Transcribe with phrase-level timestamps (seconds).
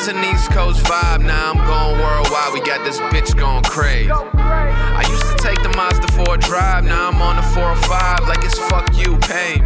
[0.00, 2.54] has an East Coast vibe, now I'm going worldwide.
[2.54, 4.10] We got this bitch going crazy.
[4.10, 8.58] I used to take the Mazda 4 drive, now I'm on the 405 like it's
[8.58, 9.60] fuck you, me.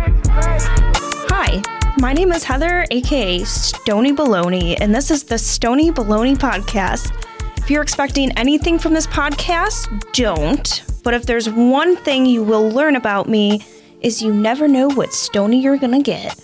[1.30, 1.62] Hi,
[1.98, 7.12] my name is Heather, aka Stoney Baloney, and this is the Stoney Baloney Podcast.
[7.56, 10.82] If you're expecting anything from this podcast, don't.
[11.04, 13.64] But if there's one thing you will learn about me,
[14.00, 16.36] is you never know what stony you're gonna get.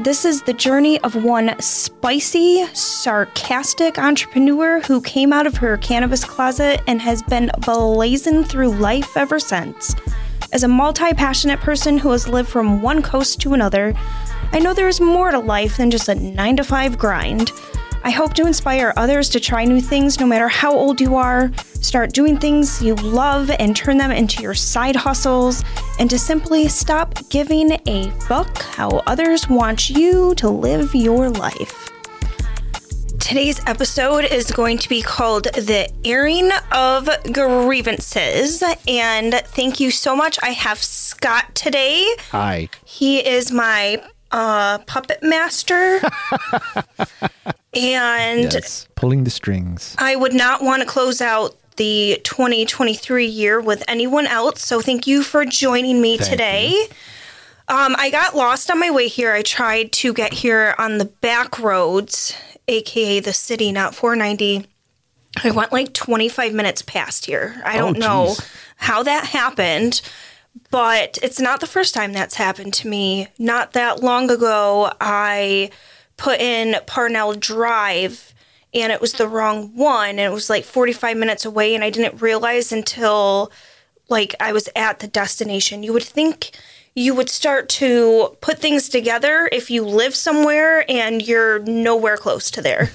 [0.00, 6.24] This is the journey of one spicy, sarcastic entrepreneur who came out of her cannabis
[6.24, 9.94] closet and has been blazing through life ever since.
[10.54, 13.92] As a multi passionate person who has lived from one coast to another,
[14.52, 17.52] I know there is more to life than just a 9 to 5 grind.
[18.02, 21.52] I hope to inspire others to try new things no matter how old you are,
[21.58, 25.62] start doing things you love and turn them into your side hustles,
[25.98, 31.90] and to simply stop giving a fuck how others want you to live your life.
[33.18, 38.62] Today's episode is going to be called The Airing of Grievances.
[38.88, 40.36] And thank you so much.
[40.42, 42.12] I have Scott today.
[42.30, 42.68] Hi.
[42.84, 46.00] He is my uh, puppet master.
[47.74, 48.88] and Yes.
[48.94, 49.94] Pulling the strings.
[49.98, 54.62] I would not want to close out the 2023 year with anyone else.
[54.64, 56.86] So thank you for joining me Thank today.
[57.68, 59.32] Um, I got lost on my way here.
[59.32, 62.34] I tried to get here on the back roads,
[62.68, 64.66] aka the city, not 490.
[65.44, 67.62] I went like 25 minutes past here.
[67.64, 68.34] I don't Oh, know
[68.76, 70.02] how that happened,
[70.70, 73.28] but it's not the first time that's happened to me.
[73.38, 75.70] Not that long ago, I
[76.16, 78.34] put in Parnell Drive
[78.72, 80.10] and it was the wrong one.
[80.10, 83.50] And it was like 45 minutes away, and I didn't realize until
[84.08, 85.82] like I was at the destination.
[85.82, 86.52] You would think
[86.94, 92.50] you would start to put things together if you live somewhere and you're nowhere close
[92.50, 92.90] to there.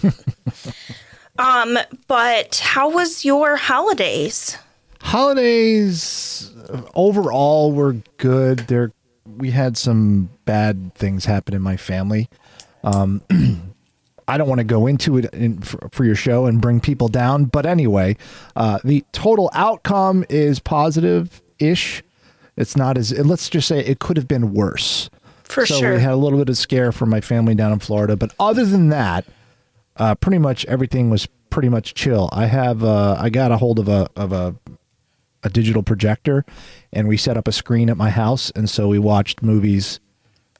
[1.40, 4.58] um, but how was your holidays?
[5.06, 6.52] Holidays
[6.96, 8.60] overall were good.
[8.60, 8.92] There,
[9.24, 12.28] we had some bad things happen in my family.
[12.84, 13.22] Um,
[14.28, 17.08] I don't want to go into it in, for, for your show and bring people
[17.08, 18.18] down, but anyway,
[18.56, 22.02] uh, the total outcome is positive ish.
[22.58, 25.12] It's not as let's just say it could have been worse.
[25.44, 25.94] For so sure.
[25.94, 28.66] we had a little bit of scare from my family down in Florida, but other
[28.66, 29.26] than that,
[29.98, 32.28] uh, pretty much everything was pretty much chill.
[32.34, 34.56] I have uh, I got a hold of a of a
[35.46, 36.44] a digital projector,
[36.92, 40.02] and we set up a screen at my house, and so we watched movies.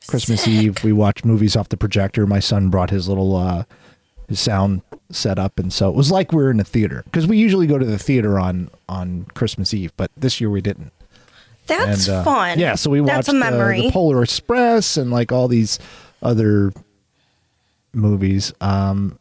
[0.08, 0.54] Christmas Sick.
[0.54, 2.28] Eve, we watched movies off the projector.
[2.28, 3.64] My son brought his little uh,
[4.30, 7.26] his sound set up, and so it was like we were in a theater because
[7.28, 10.92] we usually go to the theater on on Christmas Eve, but this year we didn't.
[11.68, 12.60] That's And, uh, fun.
[12.60, 13.82] Yeah, so we watched That's a uh, memory.
[13.82, 15.80] the Polar Express and like all these
[16.22, 16.72] other
[17.94, 18.54] movies.
[18.62, 19.18] Um,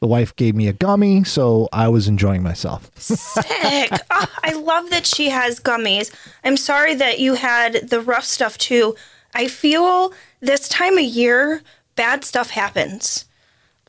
[0.00, 2.90] the wife gave me a gummy, so I was enjoying myself.
[2.96, 3.90] Sick.
[4.10, 6.14] Oh, I love that she has gummies.
[6.44, 8.94] I'm sorry that you had the rough stuff too.
[9.34, 11.62] I feel this time of year,
[11.96, 13.24] bad stuff happens.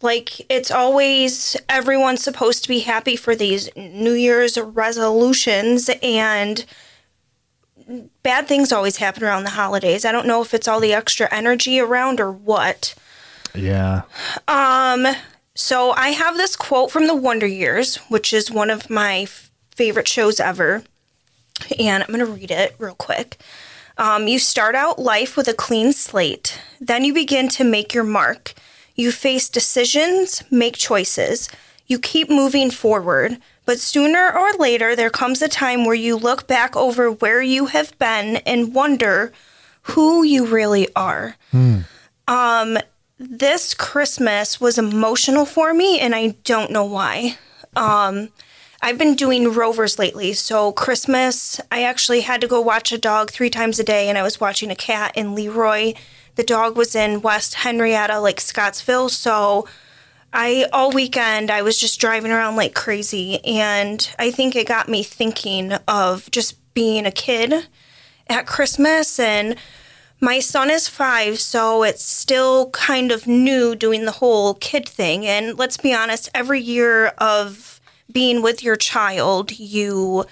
[0.02, 6.66] Like, it's always everyone's supposed to be happy for these New Year's resolutions, and
[8.24, 10.06] bad things always happen around the holidays.
[10.06, 12.96] I don't know if it's all the extra energy around or what.
[13.54, 14.04] Yeah.
[14.48, 15.08] Um,
[15.60, 19.52] so I have this quote from the Wonder Years, which is one of my f-
[19.76, 20.84] favorite shows ever.
[21.78, 23.36] And I'm going to read it real quick.
[23.98, 28.06] Um, you start out life with a clean slate, then you begin to make your
[28.06, 28.54] mark.
[28.96, 31.50] You face decisions, make choices.
[31.88, 36.48] You keep moving forward, but sooner or later, there comes a time where you look
[36.48, 39.34] back over where you have been and wonder
[39.82, 41.36] who you really are
[43.20, 47.38] this Christmas was emotional for me, and I don't know why.
[47.76, 48.30] Um,
[48.82, 53.30] I've been doing rovers lately, so Christmas, I actually had to go watch a dog
[53.30, 55.94] three times a day, and I was watching a cat in Leroy.
[56.36, 59.68] The dog was in West Henrietta, like Scottsville, so
[60.32, 64.88] I all weekend I was just driving around like crazy, and I think it got
[64.88, 67.68] me thinking of just being a kid
[68.28, 69.58] at Christmas and
[70.22, 75.26] my son is five, so it's still kind of new doing the whole kid thing.
[75.26, 77.80] And let's be honest, every year of
[78.12, 80.26] being with your child, you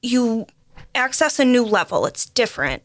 [0.00, 0.46] you
[0.94, 2.06] access a new level.
[2.06, 2.82] It's different.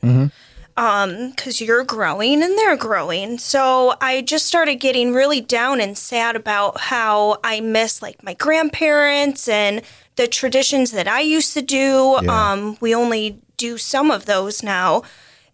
[0.78, 3.38] Um, because you're growing and they're growing.
[3.38, 8.34] So I just started getting really down and sad about how I miss like my
[8.34, 9.82] grandparents and
[10.16, 12.18] the traditions that I used to do.
[12.24, 12.52] Yeah.
[12.52, 15.04] Um, we only do some of those now.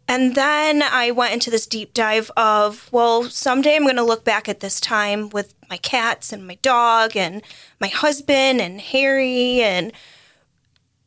[0.07, 4.24] And then I went into this deep dive of, well, someday I'm going to look
[4.24, 7.42] back at this time with my cats and my dog and
[7.80, 9.62] my husband and Harry.
[9.63, 9.92] And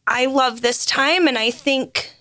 [0.06, 1.28] I love this time.
[1.28, 2.14] And I think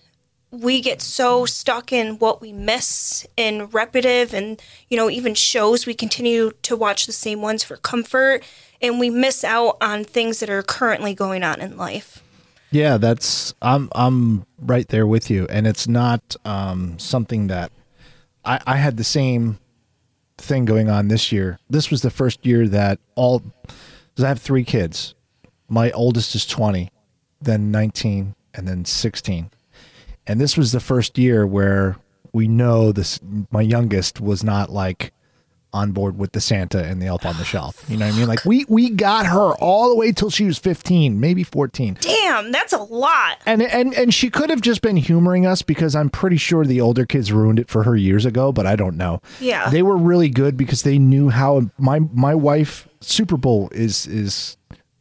[0.50, 5.84] we get so stuck in what we miss in repetitive and, you know, even shows.
[5.84, 8.44] We continue to watch the same ones for comfort
[8.80, 12.22] and we miss out on things that are currently going on in life.
[12.70, 17.72] Yeah, that's I'm I'm right there with you, and it's not um, something that
[18.44, 19.58] I, I had the same
[20.36, 21.58] thing going on this year.
[21.70, 25.14] This was the first year that all because I have three kids.
[25.68, 26.90] My oldest is twenty,
[27.40, 29.50] then nineteen, and then sixteen,
[30.26, 31.96] and this was the first year where
[32.32, 33.18] we know this.
[33.50, 35.12] My youngest was not like
[35.72, 37.84] on board with the Santa and the Elf on the Shelf.
[37.88, 38.28] You know what I mean?
[38.28, 41.98] Like we we got her all the way till she was 15, maybe 14.
[42.00, 43.38] Damn, that's a lot.
[43.46, 46.80] And and and she could have just been humoring us because I'm pretty sure the
[46.80, 49.20] older kids ruined it for her years ago, but I don't know.
[49.40, 49.70] Yeah.
[49.70, 54.56] They were really good because they knew how my my wife Super Bowl is is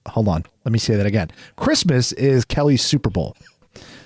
[0.07, 0.45] hold on.
[0.65, 1.31] Let me say that again.
[1.55, 3.35] Christmas is Kelly's Super Bowl.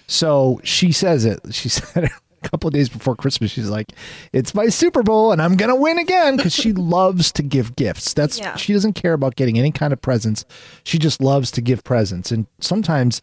[0.08, 1.40] So she says it.
[1.52, 2.12] She said it
[2.44, 3.92] a couple of days before Christmas, she's like,
[4.34, 8.14] "It's my Super Bowl, and I'm gonna win again." Because she loves to give gifts.
[8.14, 8.56] That's Yeah.
[8.56, 10.46] she doesn't care about getting any kind of presents.
[10.84, 13.22] She just loves to give presents, and sometimes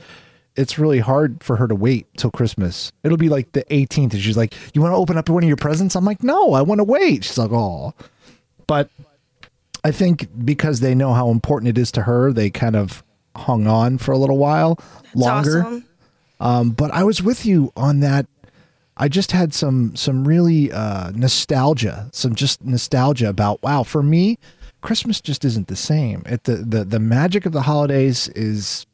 [0.57, 2.91] it's really hard for her to wait till Christmas.
[3.05, 5.49] It'll be like the 18th, and she's like, "You want to open up one of
[5.49, 7.95] your presents?" I'm like, "No, I want to wait." She's like, "Oh,"
[8.67, 8.91] but
[9.85, 13.03] I think because they know how important it is to her, they kind of
[13.37, 15.61] hung on for a little while It's longer.
[15.63, 15.85] awesome.
[16.41, 18.27] Um, but I was with you on that.
[18.99, 23.85] I just had some some really uh, nostalgia, some just nostalgia about wow.
[23.85, 24.39] For me,
[24.81, 26.23] Christmas just isn't the same.
[26.27, 28.87] It the the the magic of the holidays is,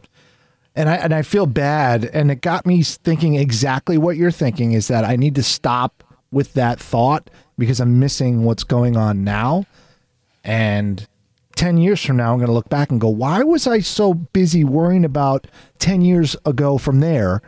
[0.77, 4.73] and I and I feel bad, and it got me thinking exactly what you're thinking
[4.73, 9.25] is that I need to stop with that thought because I'm missing what's going on
[9.25, 9.67] now,
[10.45, 11.07] and.
[11.57, 14.13] 10 years from now, I'm going to look back and go, why was I so
[14.13, 15.47] busy worrying about
[15.79, 17.43] 10 years ago from there?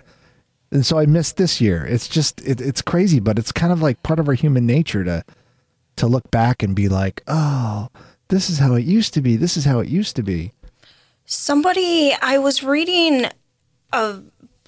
[0.76, 1.86] And so I missed this year.
[1.86, 5.04] It's just, it, it's crazy, but it's kind of like part of our human nature
[5.04, 5.24] to,
[5.96, 7.88] to look back and be like, oh,
[8.28, 9.36] this is how it used to be.
[9.36, 10.52] This is how it used to be.
[11.24, 13.24] Somebody, I was reading
[13.94, 14.20] a,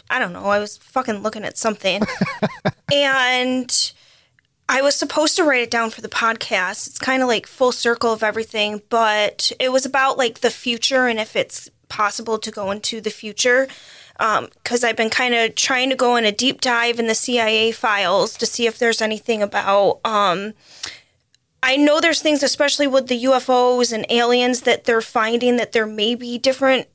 [0.08, 2.00] I don't know, I was fucking looking at something.
[2.90, 3.92] and
[4.66, 6.86] I was supposed to write it down for the podcast.
[6.86, 11.06] It's kind of like full circle of everything, but it was about like the future
[11.06, 13.68] and if it's possible to go into the future.
[14.18, 17.70] Because I've been kind of trying to go in a deep dive in the CIA
[17.70, 20.00] files to see if there's anything about.
[20.04, 20.54] Um,
[21.62, 25.86] I know there's things, especially with the UFOs and aliens, that they're finding that there
[25.86, 26.88] may be different.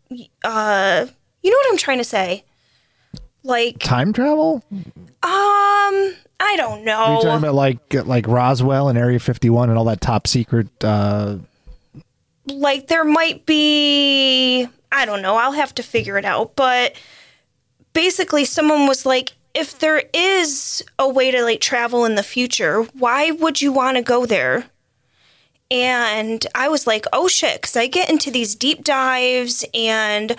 [0.44, 1.06] Uh,
[1.42, 2.44] you know what I'm trying to say?
[3.44, 4.64] Like, Time travel?
[4.72, 4.84] um,
[5.22, 6.98] I don't know.
[6.98, 10.68] Are you talking about like, like Roswell and Area 51 and all that top secret,
[10.84, 11.38] uh,
[12.48, 16.96] like there might be I don't know, I'll have to figure it out, but
[17.94, 22.84] basically someone was like if there is a way to like travel in the future,
[22.94, 24.66] why would you want to go there?
[25.70, 30.36] And I was like, "Oh shit," cuz I get into these deep dives and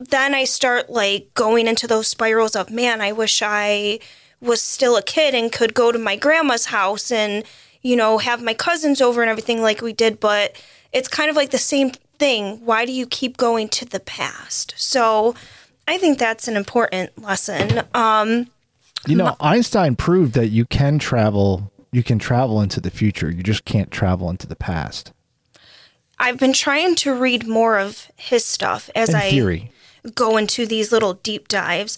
[0.00, 3.98] then I start like going into those spirals of, "Man, I wish I
[4.40, 7.44] was still a kid and could go to my grandma's house and
[7.82, 10.56] you know have my cousins over and everything like we did but
[10.92, 14.74] it's kind of like the same thing why do you keep going to the past
[14.76, 15.34] so
[15.86, 18.46] i think that's an important lesson um
[19.06, 23.30] you know, Einstein proved that you can travel, you can travel into the future.
[23.30, 25.12] You just can't travel into the past.
[26.18, 29.70] i've been trying to read more of his stuff as In i theory.
[30.16, 31.96] go into these little deep dives.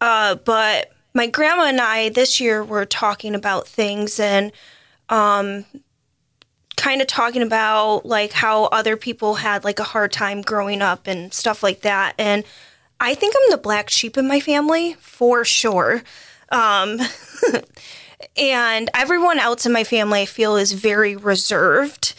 [0.00, 4.52] Uh, but my grandma and I this year were talking about things and
[5.08, 5.64] um,
[6.82, 11.06] kind of talking about like how other people had like a hard time growing up
[11.06, 12.12] and stuff like that.
[12.18, 12.42] And
[12.98, 16.02] I think I'm the black sheep in my family for sure.
[16.50, 16.98] Um,
[18.36, 22.14] and everyone else in my family I feel is very reserved.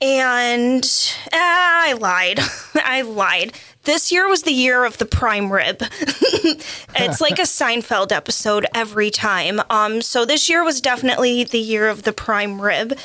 [0.00, 0.88] And
[1.32, 2.38] ah, I lied.
[2.76, 3.54] I lied.
[3.82, 5.78] This year was the year of the prime rib.
[6.00, 9.60] it's like a Seinfeld episode every time.
[9.68, 12.96] Um, so this year was definitely the year of the prime rib.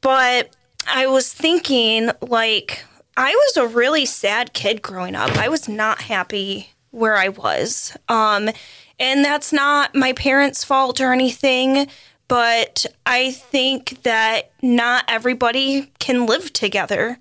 [0.00, 0.54] But
[0.86, 2.84] I was thinking, like,
[3.16, 5.36] I was a really sad kid growing up.
[5.36, 7.96] I was not happy where I was.
[8.08, 8.50] Um,
[8.98, 11.88] and that's not my parents' fault or anything,
[12.28, 17.18] but I think that not everybody can live together.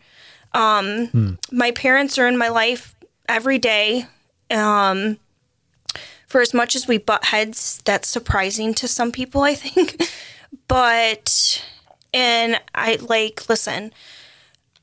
[0.54, 2.96] Um, My parents are in my life
[3.28, 4.06] every day.
[4.52, 5.18] Um,
[6.28, 10.02] for as much as we butt heads, that's surprising to some people, I think.
[10.68, 11.64] but,
[12.14, 13.94] and I like, listen,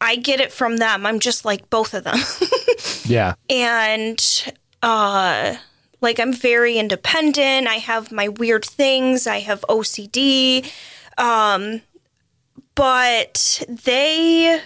[0.01, 1.07] I get it from them.
[1.07, 2.19] I'm just like both of them.
[3.07, 3.35] Yeah.
[3.49, 4.53] and
[4.83, 5.57] uh
[6.01, 7.69] like I'm very independent.
[7.69, 9.27] I have my weird things.
[9.29, 10.71] I have OCD.
[11.17, 11.83] Um
[12.75, 14.61] but they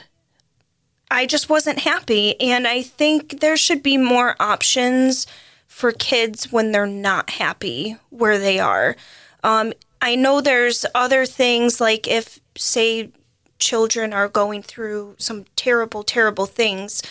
[1.10, 5.26] I just wasn't happy and I think there should be more options
[5.68, 8.96] for kids when they're not happy where they are.
[9.44, 9.72] Um
[10.02, 13.10] I know there's other things like if say
[13.58, 17.02] children are going through some terrible terrible things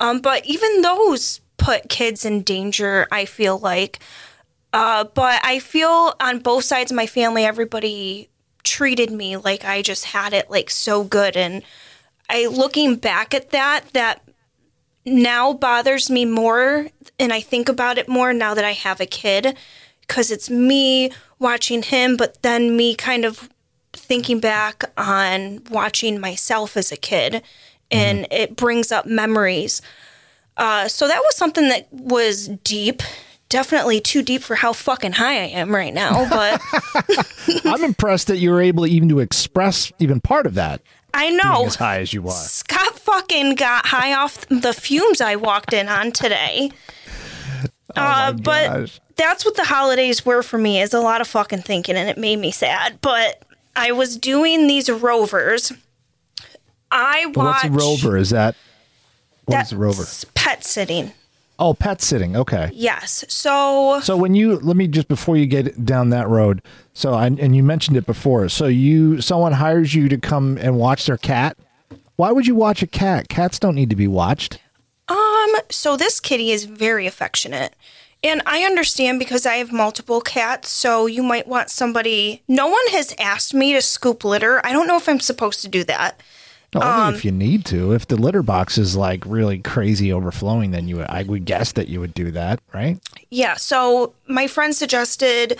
[0.00, 3.98] um, but even those put kids in danger, I feel like.
[4.72, 8.28] Uh, but I feel on both sides of my family, everybody
[8.64, 11.36] treated me like I just had it like so good.
[11.36, 11.62] And
[12.30, 14.22] I, looking back at that, that
[15.04, 16.88] now bothers me more.
[17.18, 19.56] And I think about it more now that I have a kid
[20.08, 23.48] because it's me watching him, but then me kind of
[23.92, 27.42] thinking back on watching myself as a kid
[27.90, 29.80] and it brings up memories.
[30.56, 33.02] Uh, so that was something that was deep,
[33.48, 36.28] definitely too deep for how fucking high I am right now.
[36.30, 36.60] But
[37.64, 40.82] I'm impressed that you were able even to express even part of that
[41.14, 42.30] I know as high as you are.
[42.32, 46.70] Scott fucking got high off the fumes I walked in on today.
[47.96, 49.00] Uh, but gosh.
[49.16, 52.18] that's what the holidays were for me is a lot of fucking thinking and it
[52.18, 53.00] made me sad.
[53.00, 53.42] But
[53.74, 55.72] I was doing these rovers.
[56.90, 58.16] I What's watched a rover?
[58.16, 58.56] Is that
[59.44, 60.04] what is that's a rover?
[60.34, 61.12] pet sitting.
[61.60, 62.36] Oh, pet sitting.
[62.36, 62.70] Okay.
[62.72, 63.24] Yes.
[63.28, 66.62] So So when you let me just before you get down that road.
[66.94, 68.48] So I, and you mentioned it before.
[68.48, 71.56] So you someone hires you to come and watch their cat.
[72.16, 73.28] Why would you watch a cat?
[73.28, 74.58] Cats don't need to be watched.
[75.38, 77.74] Um, so this kitty is very affectionate.
[78.24, 82.42] And I understand because I have multiple cats, so you might want somebody.
[82.48, 84.60] No one has asked me to scoop litter.
[84.66, 86.20] I don't know if I'm supposed to do that.
[86.74, 87.92] No, Um, only if you need to.
[87.92, 91.72] If the litter box is like really crazy overflowing, then you would, I would guess
[91.72, 92.98] that you would do that, right?
[93.30, 95.58] Yeah, so my friend suggested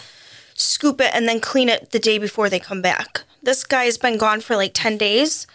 [0.55, 3.23] scoop it and then clean it the day before they come back.
[3.43, 5.47] This guy's been gone for like 10 days.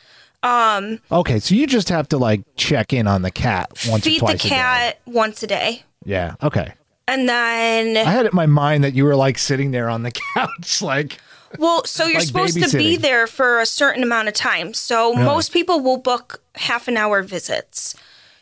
[1.12, 4.32] Okay, so you just have to like check in on the cat once Feed or
[4.32, 5.56] the twice cat once a day.
[5.56, 5.84] a day.
[6.06, 6.36] Yeah.
[6.44, 6.74] Okay.
[7.08, 10.04] And then I had it in my mind that you were like sitting there on
[10.04, 11.20] the couch, like
[11.58, 14.74] Well, so you're Like supposed to be there for a certain amount of time.
[14.74, 17.96] So most people will book half an hour visits.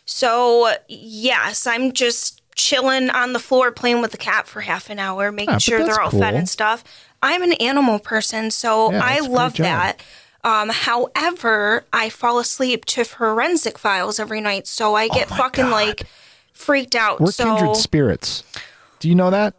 [0.05, 4.99] So yes, I'm just chilling on the floor playing with the cat for half an
[4.99, 6.83] hour, making Ah, but sure they're all fed and stuff.
[7.23, 10.01] I'm an animal person, so Yeah, I love that.
[10.43, 15.65] Um, however, I fall asleep to forensic files every night, so I get Oh fucking
[15.65, 15.71] God.
[15.71, 16.03] like
[16.53, 17.19] freaked out.
[17.19, 18.43] we're so kindred spirits.
[18.99, 19.55] Do you know that?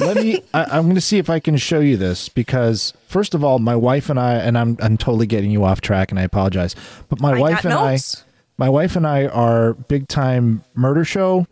[0.00, 0.42] Let me.
[0.54, 3.58] I, I'm going to see if I can show you this because first of all,
[3.58, 6.74] my wife and I, and I'm I'm totally getting you off track, and I apologize.
[7.08, 8.24] But my I wife and notes.
[8.24, 8.24] I,
[8.56, 11.46] my wife and I are big time murder show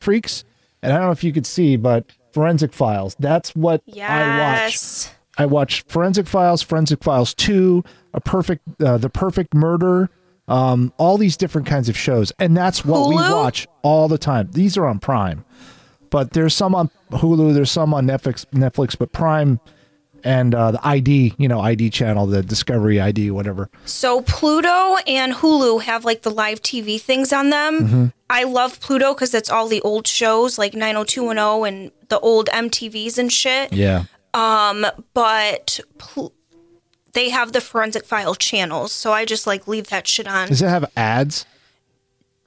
[0.00, 0.44] freaks,
[0.82, 3.16] and I don't know if you could see, but Forensic Files.
[3.18, 5.08] That's what I watch.
[5.38, 10.10] I watch Forensic Files, Forensic Files Two, a perfect, uh, the Perfect Murder,
[10.48, 14.50] um, all these different kinds of shows, and that's what we watch all the time.
[14.52, 15.44] These are on Prime,
[16.10, 19.60] but there's some on Hulu, there's some on Netflix, Netflix, but Prime
[20.24, 23.68] and uh, the ID, you know, ID channel, the Discovery ID, whatever.
[23.84, 27.80] So Pluto and Hulu have like the live TV things on them.
[27.80, 28.06] Mm-hmm.
[28.30, 33.18] I love Pluto because it's all the old shows like 90210 and the old MTVs
[33.18, 33.72] and shit.
[33.72, 34.04] Yeah.
[34.32, 36.32] But Pl-
[37.12, 40.48] they have the forensic file channels, so I just like leave that shit on.
[40.48, 41.46] Does it have ads?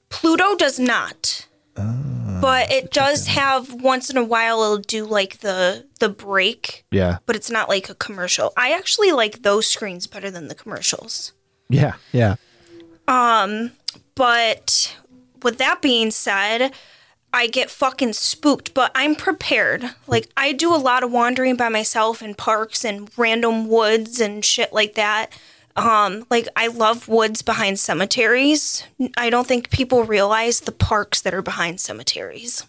[0.09, 1.47] Pluto does not.
[1.77, 6.85] Ah, but it does have once in a while it'll do like the the break,
[6.91, 7.17] Yeah.
[7.25, 8.53] but it's not like a commercial.
[8.55, 11.33] I actually like those screens better than the commercials.
[11.69, 11.93] Yeah.
[12.13, 12.35] Yeah.
[13.07, 13.71] Um
[14.15, 14.95] but
[15.43, 16.73] with that being said,
[17.35, 19.83] I get fucking spooked, but I'm prepared.
[20.07, 24.43] Like I do a lot of wandering by myself in parks and random woods and
[24.43, 25.37] shit like that.
[25.75, 28.85] Um, like I love woods behind cemeteries.
[29.17, 32.65] I don't think people realize the parks that are behind cemeteries.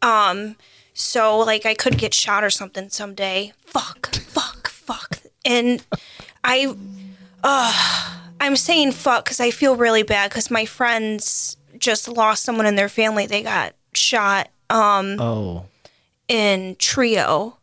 [0.00, 0.54] Um,
[0.94, 3.52] so like I could get shot or something someday.
[3.66, 5.18] Fuck, fuck, fuck.
[5.44, 5.84] And
[6.44, 6.72] I
[7.42, 12.76] I'm saying fuck because I feel really bad because my friends just lost someone in
[12.76, 13.26] their family.
[13.26, 15.64] They got shot um, Oh.
[16.28, 17.58] in Trio,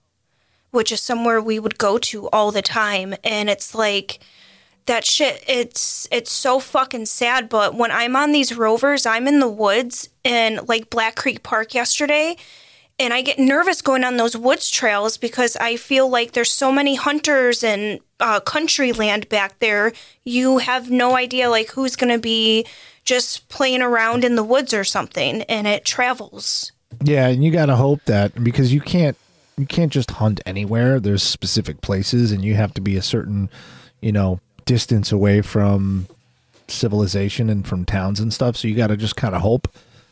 [0.71, 3.15] which is somewhere we would go to all the time.
[3.23, 4.19] And it's like
[4.87, 5.43] that shit.
[5.47, 7.49] It's it's so fucking sad.
[7.49, 11.73] But when I'm on these rovers, I'm in the woods in like Black Creek Park
[11.73, 12.35] yesterday,
[12.97, 16.71] and I get nervous going on those woods trails because I feel like there's so
[16.71, 19.91] many hunters and uh, country land back there.
[20.23, 22.65] You have no idea like who's going to be
[23.03, 26.71] just playing around in the woods or something, and it travels.
[27.03, 29.17] Yeah, and you got to hope that because you can't
[29.57, 30.99] you can't just hunt anywhere.
[30.99, 33.49] There's specific places, and you have to be a certain
[34.01, 36.07] you know distance away from
[36.67, 38.55] civilization and from towns and stuff.
[38.57, 39.67] So you got to just kind of hope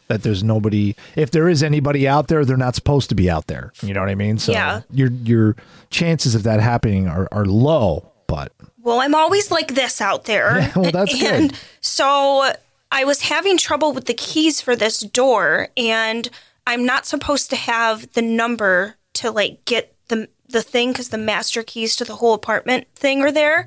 [0.07, 0.95] that there's nobody.
[1.15, 3.71] If there is anybody out there, they're not supposed to be out there.
[3.81, 4.37] You know what I mean?
[4.37, 4.81] So Yeah.
[4.91, 5.55] your your
[5.89, 8.11] chances of that happening are, are low.
[8.27, 10.59] But Well, I'm always like this out there.
[10.59, 11.59] Yeah, well, that's and good.
[11.81, 12.51] so
[12.91, 16.29] I was having trouble with the keys for this door, and
[16.67, 21.17] I'm not supposed to have the number to like get the the thing because the
[21.17, 23.65] master keys to the whole apartment thing are there.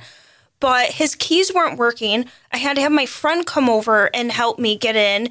[0.58, 2.24] But his keys weren't working.
[2.52, 5.28] I had to have my friend come over and help me get in.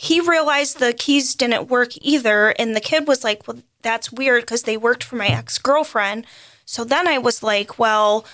[0.00, 4.42] He realized the keys didn't work either, and the kid was like, "Well, that's weird
[4.42, 6.24] because they worked for my ex girlfriend."
[6.64, 8.24] So then I was like, "Well."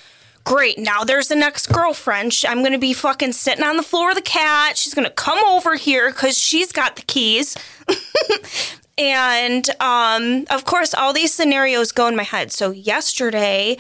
[0.45, 2.39] great, now there's an ex girlfriend.
[2.47, 4.77] I'm going to be fucking sitting on the floor of the cat.
[4.77, 7.57] She's going to come over here because she's got the keys.
[8.99, 12.53] and um, of course, all these scenarios go in my head.
[12.53, 13.79] So yesterday,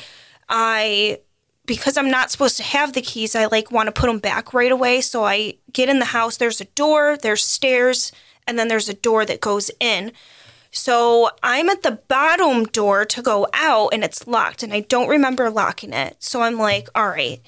[0.48, 1.18] I.
[1.66, 4.52] Because I'm not supposed to have the keys, I like want to put them back
[4.52, 5.00] right away.
[5.00, 6.36] So I get in the house.
[6.36, 8.12] There's a door, there's stairs,
[8.46, 10.12] and then there's a door that goes in.
[10.70, 15.08] So I'm at the bottom door to go out and it's locked and I don't
[15.08, 16.16] remember locking it.
[16.18, 17.40] So I'm like, all right,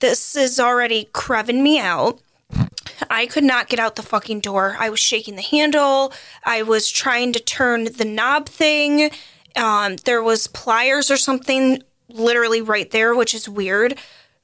[0.00, 2.20] this is already creving me out.
[3.08, 4.76] I could not get out the fucking door.
[4.80, 6.12] I was shaking the handle.
[6.44, 9.10] I was trying to turn the knob thing.
[9.54, 13.98] Um, there was pliers or something literally right there, which is weird.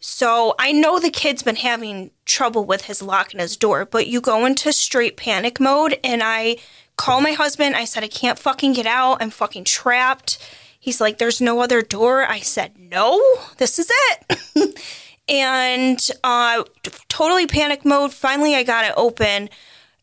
[0.04, 4.09] So I know the kid's been having trouble with his lock and his door, but
[4.09, 6.57] you go into straight panic mode and I
[6.97, 7.76] call my husband.
[7.76, 9.19] I said, I can't fucking get out.
[9.21, 10.38] I'm fucking trapped.
[10.79, 12.27] He's like, There's no other door.
[12.27, 13.22] I said, No,
[13.59, 14.81] this is it.
[15.29, 16.64] and uh,
[17.09, 18.12] totally panic mode.
[18.12, 19.48] Finally, I got it open.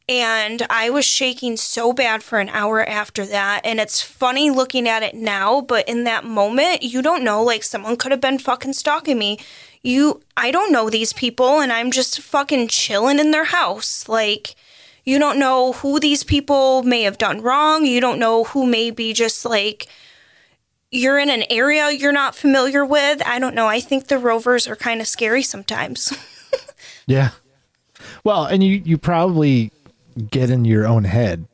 [0.10, 3.62] And I was shaking so bad for an hour after that.
[3.64, 7.44] And it's funny looking at it now, but in that moment, you don't know.
[7.44, 9.38] Like, someone could have been fucking stalking me.
[9.84, 14.10] You, I don't know these people, and I'm just fucking chilling in their house.
[14.10, 14.56] Like,
[15.06, 17.86] you don't know who these people may have done wrong.
[17.86, 19.86] You don't know who may be just like,
[20.90, 23.22] you're in an area you're not familiar with.
[23.28, 23.68] I don't know.
[23.68, 26.12] I think the rovers are kind of scary sometimes.
[27.06, 27.30] yeah,
[28.24, 29.72] well, and you you probably
[30.30, 31.46] get in your own head.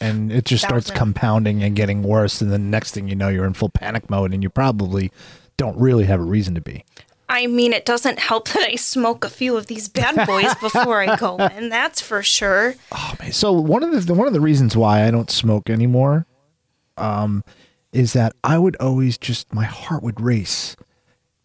[0.00, 0.98] And it just starts Thousand.
[0.98, 4.32] compounding and getting worse, and the next thing you know, you're in full panic mode,
[4.32, 5.10] and you probably
[5.56, 6.84] don't really have a reason to be.
[7.28, 11.00] I mean, it doesn't help that I smoke a few of these bad boys before
[11.00, 11.68] I go in.
[11.70, 12.74] That's for sure.
[13.32, 16.26] So one of the one of the reasons why I don't smoke anymore,
[16.96, 17.42] um,
[17.92, 20.76] is that I would always just my heart would race,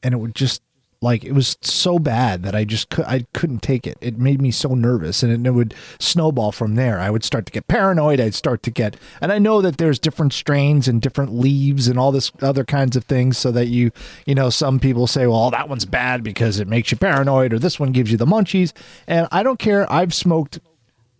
[0.03, 0.61] and it would just
[1.01, 3.97] like it was so bad that I just could I couldn't take it.
[4.01, 6.99] It made me so nervous, and it, it would snowball from there.
[6.99, 8.19] I would start to get paranoid.
[8.19, 11.97] I'd start to get, and I know that there's different strains and different leaves and
[11.97, 13.91] all this other kinds of things, so that you
[14.25, 17.59] you know some people say, well, that one's bad because it makes you paranoid, or
[17.59, 18.73] this one gives you the munchies,
[19.07, 19.91] and I don't care.
[19.91, 20.59] I've smoked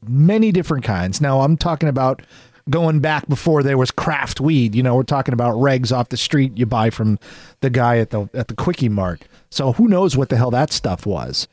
[0.06, 1.22] many different kinds.
[1.22, 2.22] Now I'm talking about
[2.70, 4.76] going back before there was craft weed.
[4.76, 7.20] You know, we're talking about regs off the street you buy from
[7.62, 9.24] the guy at the at the quickie mart.
[9.50, 11.48] So who knows what the hell that stuff was?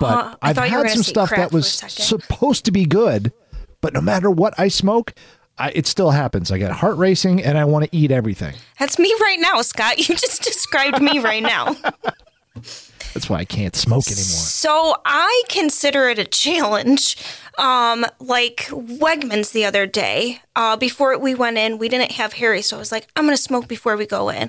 [0.00, 3.32] But Uh, I've thought you were had some stuff that was supposed to be good,
[3.80, 5.14] but no matter what I smoke,
[5.58, 6.50] I, it still happens.
[6.50, 8.54] I get heart racing and I want to eat everything.
[8.78, 9.98] That's me right now, Scott.
[9.98, 11.76] You just described me right now.
[12.54, 14.24] That's why I can't smoke anymore.
[14.24, 17.16] So I consider it a challenge.
[17.58, 22.62] Um, like Wegmans the other day, uh, before we went in, we didn't have Harry,
[22.62, 24.48] so I was like, I'm gonna smoke before we go in.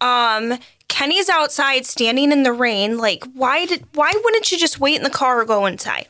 [0.00, 0.58] Um,
[0.88, 2.98] Kenny's outside standing in the rain.
[2.98, 6.08] Like, why did why wouldn't you just wait in the car or go inside?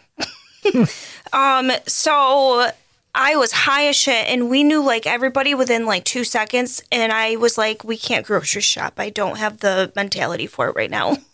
[1.33, 2.71] um, so
[3.15, 7.13] I was high as shit, and we knew like everybody within like two seconds, and
[7.13, 8.95] I was like, we can't grocery shop.
[8.99, 11.17] I don't have the mentality for it right now.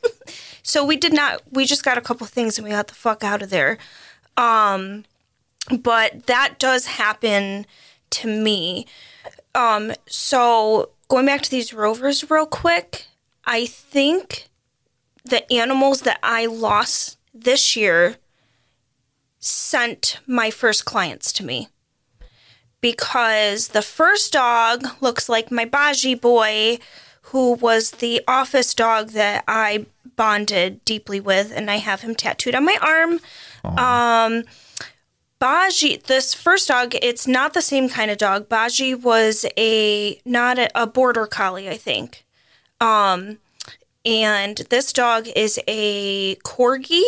[0.66, 1.42] So we did not.
[1.52, 3.78] We just got a couple things and we got the fuck out of there.
[4.36, 5.04] Um,
[5.78, 7.66] but that does happen
[8.10, 8.88] to me.
[9.54, 13.06] Um, so going back to these rovers real quick,
[13.44, 14.48] I think
[15.24, 18.16] the animals that I lost this year
[19.38, 21.68] sent my first clients to me
[22.80, 26.78] because the first dog looks like my Baji boy,
[27.22, 32.54] who was the office dog that I bonded deeply with, and I have him tattooed
[32.54, 33.20] on my arm.
[33.78, 34.44] Um,
[35.38, 38.48] Baji, this first dog, it's not the same kind of dog.
[38.48, 42.24] Baji was a not a, a border collie, I think.
[42.80, 43.38] Um,
[44.04, 47.02] and this dog is a corgi,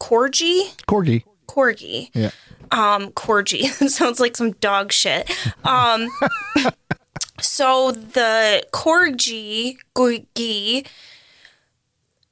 [0.00, 1.24] corgi, Corgi.
[1.46, 2.30] corgi, Yeah.
[2.72, 3.66] um, corgi.
[3.88, 5.30] Sounds like some dog shit.
[5.64, 6.08] Um,
[7.40, 10.86] so the corgi, corgi,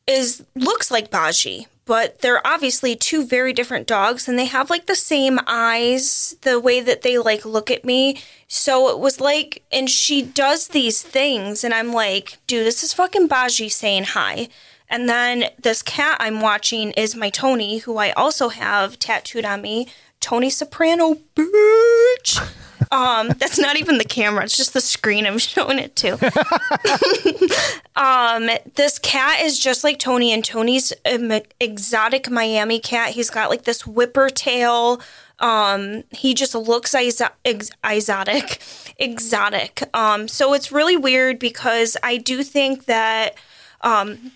[0.08, 4.84] is looks like Baji, but they're obviously two very different dogs and they have like
[4.84, 8.20] the same eyes, the way that they like look at me.
[8.46, 12.92] So it was like and she does these things and I'm like, dude, this is
[12.92, 14.48] fucking Baji saying hi.
[14.90, 19.62] And then this cat I'm watching is my Tony, who I also have tattooed on
[19.62, 19.88] me.
[20.20, 22.67] Tony Soprano, bitch.
[22.90, 26.12] Um, that's not even the camera; it's just the screen I'm showing it to.
[27.96, 33.10] um, this cat is just like Tony, and Tony's an exotic Miami cat.
[33.10, 35.00] He's got like this whipper tail.
[35.40, 38.60] Um, he just looks exo- ex- exotic,
[38.98, 39.82] exotic.
[39.94, 43.36] Um, so it's really weird because I do think that
[43.82, 44.32] um,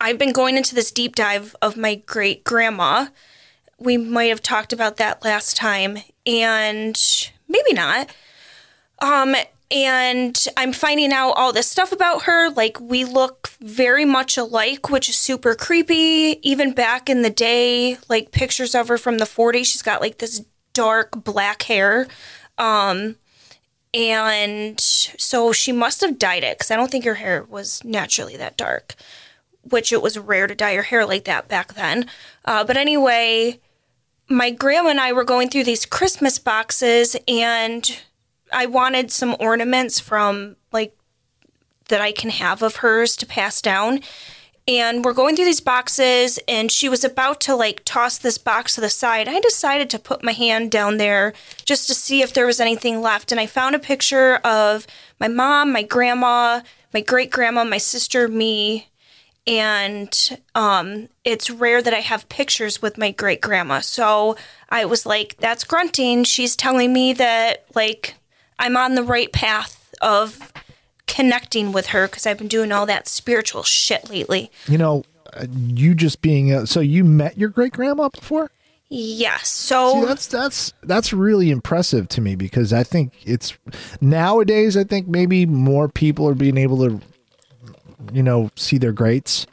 [0.00, 3.08] I've been going into this deep dive of my great grandma.
[3.78, 6.96] We might have talked about that last time, and
[7.48, 8.10] maybe not.
[9.00, 9.34] Um,
[9.70, 12.50] and I'm finding out all this stuff about her.
[12.50, 16.38] Like, we look very much alike, which is super creepy.
[16.42, 20.18] Even back in the day, like pictures of her from the 40s, she's got like
[20.18, 22.06] this dark black hair.
[22.58, 23.16] Um,
[23.92, 28.36] and so she must have dyed it because I don't think her hair was naturally
[28.36, 28.94] that dark,
[29.62, 32.06] which it was rare to dye your hair like that back then.
[32.44, 33.58] Uh, but anyway,
[34.28, 37.98] my grandma and I were going through these Christmas boxes and
[38.52, 40.96] I wanted some ornaments from like
[41.88, 44.00] that I can have of hers to pass down.
[44.68, 48.74] And we're going through these boxes and she was about to like toss this box
[48.74, 49.28] to the side.
[49.28, 51.32] I decided to put my hand down there
[51.64, 53.30] just to see if there was anything left.
[53.30, 54.88] And I found a picture of
[55.20, 56.62] my mom, my grandma,
[56.92, 58.88] my great grandma, my sister, me,
[59.46, 63.80] and um, it's rare that I have pictures with my great grandma.
[63.80, 64.36] So
[64.70, 66.24] I was like, that's grunting.
[66.24, 68.14] She's telling me that like
[68.58, 70.52] I'm on the right path of
[71.06, 74.50] connecting with her because I've been doing all that spiritual shit lately.
[74.66, 78.50] You know, uh, you just being uh, so you met your great grandma before.
[78.88, 79.48] Yes.
[79.48, 83.56] See, So that's that's that's really impressive to me because I think it's
[84.00, 84.76] nowadays.
[84.76, 87.00] I think maybe more people are being able to,
[88.12, 89.46] you know, see their greats,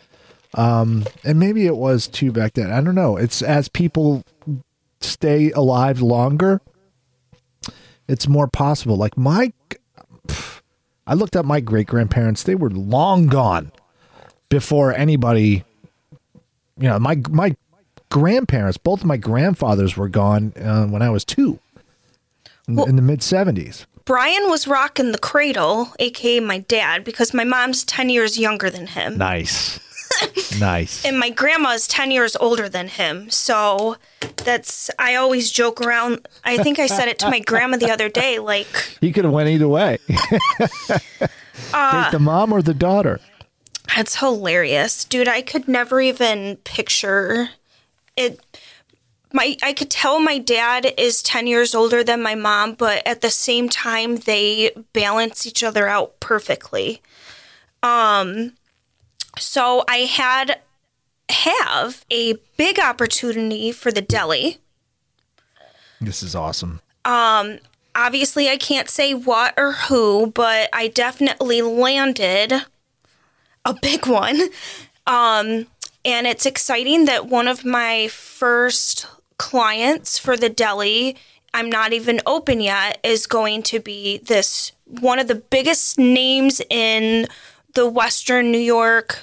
[0.56, 2.72] um, and maybe it was too back then.
[2.72, 3.18] I don't know.
[3.18, 4.24] It's as people
[5.02, 6.62] stay alive longer,
[8.08, 8.96] it's more possible.
[8.96, 9.52] Like my,
[11.08, 13.72] I looked up my great grandparents; they were long gone
[14.50, 15.64] before anybody.
[16.78, 17.56] You know, my my
[18.10, 21.60] grandparents, both of my grandfathers were gone uh, when I was two,
[22.68, 23.88] in, in the mid seventies.
[24.06, 28.88] Brian was rocking the cradle, aka my dad, because my mom's 10 years younger than
[28.88, 29.18] him.
[29.18, 29.80] Nice,
[30.60, 31.06] nice.
[31.06, 33.30] and my grandma's 10 years older than him.
[33.30, 33.96] So
[34.38, 36.28] that's, I always joke around.
[36.44, 39.34] I think I said it to my grandma the other day like, He could have
[39.34, 40.00] went either way.
[41.74, 43.20] Uh, Take the mom or the daughter.
[43.96, 45.06] That's hilarious.
[45.06, 47.50] Dude, I could never even picture
[48.16, 48.40] it
[49.34, 53.22] my I could tell my dad is 10 years older than my mom, but at
[53.22, 57.02] the same time they balance each other out perfectly.
[57.82, 58.54] Um
[59.38, 60.62] so I had
[61.30, 64.60] have a big opportunity for the deli.
[66.00, 66.82] This is awesome.
[67.06, 67.60] Um
[67.96, 72.54] Obviously, I can't say what or who, but I definitely landed
[73.66, 74.42] a big one.
[75.06, 75.68] Um,
[76.06, 79.06] and it's exciting that one of my first
[79.38, 81.16] clients for the deli,
[81.54, 86.62] I'm not even open yet, is going to be this one of the biggest names
[86.70, 87.28] in
[87.74, 89.20] the Western New York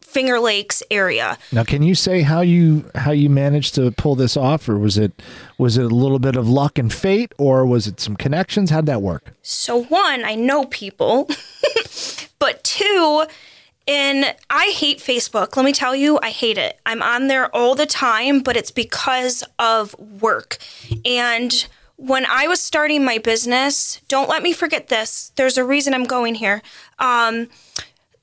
[0.00, 1.36] Finger Lakes area.
[1.52, 4.96] Now, can you say how you how you managed to pull this off, or was
[4.96, 5.12] it
[5.58, 8.70] was it a little bit of luck and fate, or was it some connections?
[8.70, 9.34] How'd that work?
[9.42, 11.28] So one, I know people,
[12.38, 13.24] but two,
[13.88, 15.56] and I hate Facebook.
[15.56, 16.80] Let me tell you, I hate it.
[16.84, 20.58] I'm on there all the time, but it's because of work.
[21.04, 25.32] And when I was starting my business, don't let me forget this.
[25.36, 26.62] There's a reason I'm going here.
[26.98, 27.48] Um,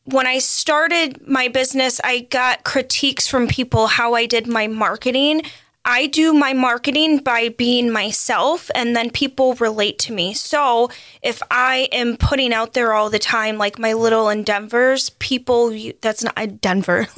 [0.06, 5.43] when I started my business, I got critiques from people how I did my marketing.
[5.86, 10.34] I do my marketing by being myself, and then people relate to me.
[10.34, 10.89] So
[11.22, 16.24] if I am putting out there all the time, like my little endeavors, people, that's
[16.24, 17.08] not Denver.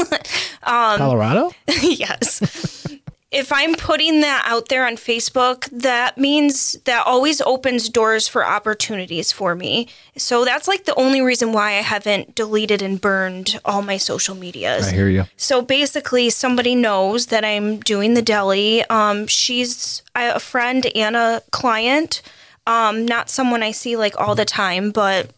[0.63, 1.51] um, Colorado?
[1.81, 2.84] yes.
[3.31, 8.45] If I'm putting that out there on Facebook, that means that always opens doors for
[8.45, 9.89] opportunities for me.
[10.15, 14.35] So that's like the only reason why I haven't deleted and burned all my social
[14.35, 14.87] medias.
[14.87, 15.25] I hear you.
[15.37, 18.85] So basically, somebody knows that I'm doing the deli.
[18.85, 22.21] Um, she's a friend and a client,
[22.67, 25.31] um, not someone I see like all the time, but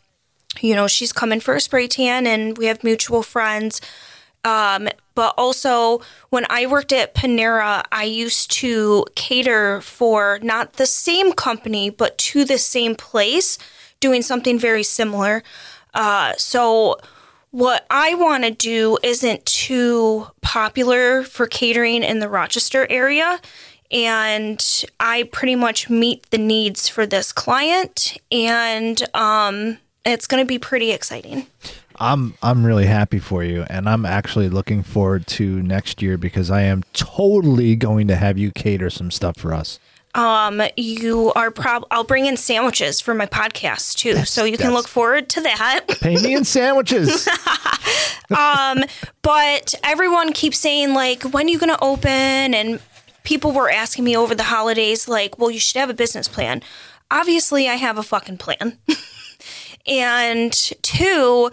[0.62, 3.82] you know, she's coming for a spray tan, and we have mutual friends.
[4.44, 10.86] Um, but also, when I worked at Panera, I used to cater for not the
[10.86, 13.58] same company, but to the same place,
[14.00, 15.44] doing something very similar.
[15.94, 16.98] Uh, so,
[17.52, 23.40] what I want to do isn't too popular for catering in the Rochester area.
[23.90, 24.64] And
[25.00, 30.60] I pretty much meet the needs for this client, and um, it's going to be
[30.60, 31.48] pretty exciting.
[32.00, 36.52] I'm I'm really happy for you, and I'm actually looking forward to next year because
[36.52, 39.80] I am totally going to have you cater some stuff for us.
[40.16, 41.86] Um, you are prob.
[41.92, 45.86] I'll bring in sandwiches for my podcast too, so you can look forward to that.
[46.02, 47.28] Pay me in sandwiches.
[48.38, 48.84] um,
[49.22, 52.10] but everyone keeps saying like, when are you gonna open?
[52.10, 52.80] And
[53.24, 56.64] people were asking me over the holidays, like, well, you should have a business plan.
[57.12, 58.78] Obviously, I have a fucking plan.
[59.88, 61.52] and two,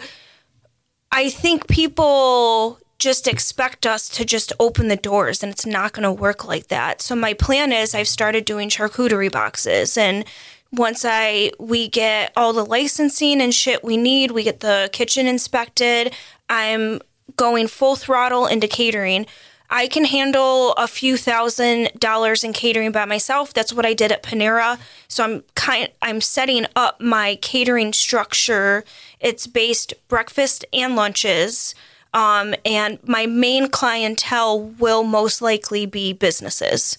[1.11, 6.03] I think people just expect us to just open the doors and it's not going
[6.03, 7.01] to work like that.
[7.01, 10.25] So my plan is I've started doing charcuterie boxes and
[10.71, 15.27] once I we get all the licensing and shit we need, we get the kitchen
[15.27, 16.13] inspected,
[16.49, 17.01] I'm
[17.35, 19.25] going full throttle into catering.
[19.69, 23.53] I can handle a few thousand dollars in catering by myself.
[23.53, 24.79] That's what I did at Panera.
[25.07, 28.83] So I'm kind I'm setting up my catering structure.
[29.19, 31.75] It's based breakfast and lunches.
[32.13, 36.97] Um, and my main clientele will most likely be businesses.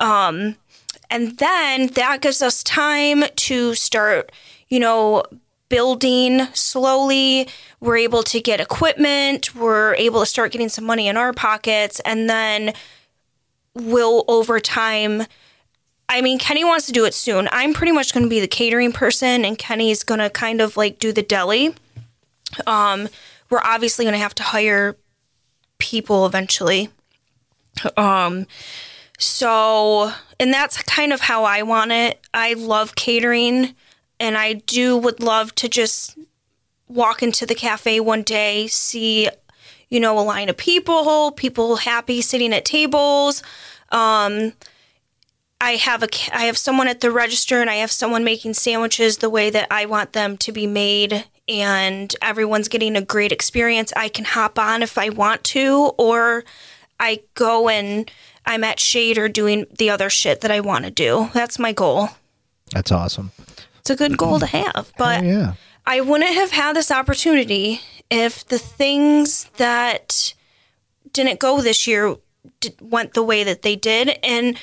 [0.00, 0.56] Um,
[1.10, 4.32] and then that gives us time to start,
[4.68, 5.22] you know,
[5.68, 7.48] building slowly.
[7.80, 9.54] We're able to get equipment.
[9.54, 12.00] We're able to start getting some money in our pockets.
[12.00, 12.74] And then
[13.74, 15.24] we'll, over time,
[16.08, 17.48] I mean, Kenny wants to do it soon.
[17.52, 20.76] I'm pretty much going to be the catering person, and Kenny's going to kind of
[20.76, 21.74] like do the deli.
[22.66, 23.08] Um,
[23.50, 24.96] we're obviously going to have to hire
[25.78, 26.88] people eventually.
[27.96, 28.46] Um,
[29.18, 32.20] so, and that's kind of how I want it.
[32.32, 33.74] I love catering,
[34.18, 36.18] and I do would love to just
[36.88, 39.28] walk into the cafe one day, see,
[39.90, 43.42] you know, a line of people, people happy sitting at tables.
[43.90, 44.54] Um,
[45.60, 49.18] I have a I have someone at the register and I have someone making sandwiches
[49.18, 53.92] the way that I want them to be made and everyone's getting a great experience.
[53.96, 56.44] I can hop on if I want to or
[57.00, 58.10] I go and
[58.46, 61.28] I'm at Shade or doing the other shit that I want to do.
[61.34, 62.10] That's my goal.
[62.72, 63.32] That's awesome.
[63.78, 65.52] It's a good goal to have, but Oh, yeah.
[65.86, 70.34] I wouldn't have had this opportunity if the things that
[71.12, 72.16] didn't go this year
[72.80, 74.18] went the way that they did.
[74.22, 74.58] And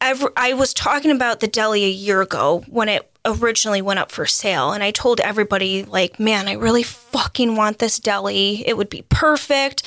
[0.00, 4.26] I was talking about the deli a year ago when it originally went up for
[4.26, 4.72] sale.
[4.72, 8.66] And I told everybody, like, man, I really fucking want this deli.
[8.66, 9.82] It would be perfect.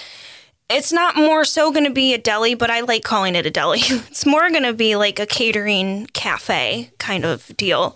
[0.70, 3.52] It's not more so going to be a deli, but I like calling it a
[3.52, 3.80] deli.
[3.90, 7.96] It's more going to be like a catering cafe kind of deal.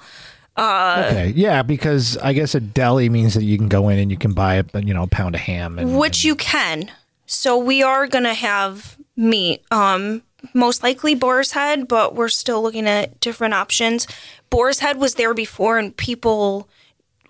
[0.57, 1.33] Okay.
[1.35, 4.33] Yeah, because I guess a deli means that you can go in and you can
[4.33, 6.91] buy a you know a pound of ham and which you can.
[7.27, 10.23] So we are gonna have meat, um,
[10.53, 14.07] most likely boar's head, but we're still looking at different options.
[14.49, 16.69] Boar's head was there before, and people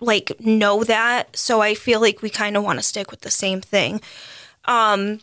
[0.00, 3.30] like know that, so I feel like we kind of want to stick with the
[3.30, 4.00] same thing.
[4.66, 5.20] Um,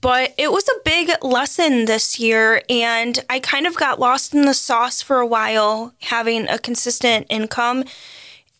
[0.00, 4.42] but it was a big lesson this year, and I kind of got lost in
[4.42, 7.84] the sauce for a while, having a consistent income.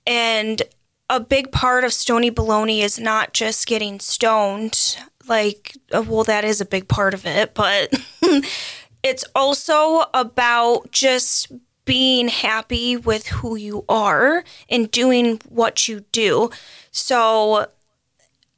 [0.06, 0.62] And
[1.08, 4.96] a big part of Stoney Baloney is not just getting stoned.
[5.26, 7.92] Like, well, that is a big part of it, but
[9.02, 11.52] it's also about just
[11.84, 16.50] being happy with who you are and doing what you do.
[16.90, 17.66] So,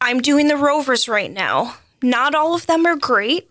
[0.02, 1.76] I'm doing the Rovers right now.
[2.02, 3.48] Not all of them are great,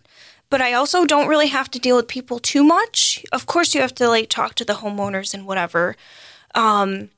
[0.50, 3.24] but I also don't really have to deal with people too much.
[3.32, 5.96] Of course, you have to like talk to the homeowners and whatever.
[6.54, 7.10] Um,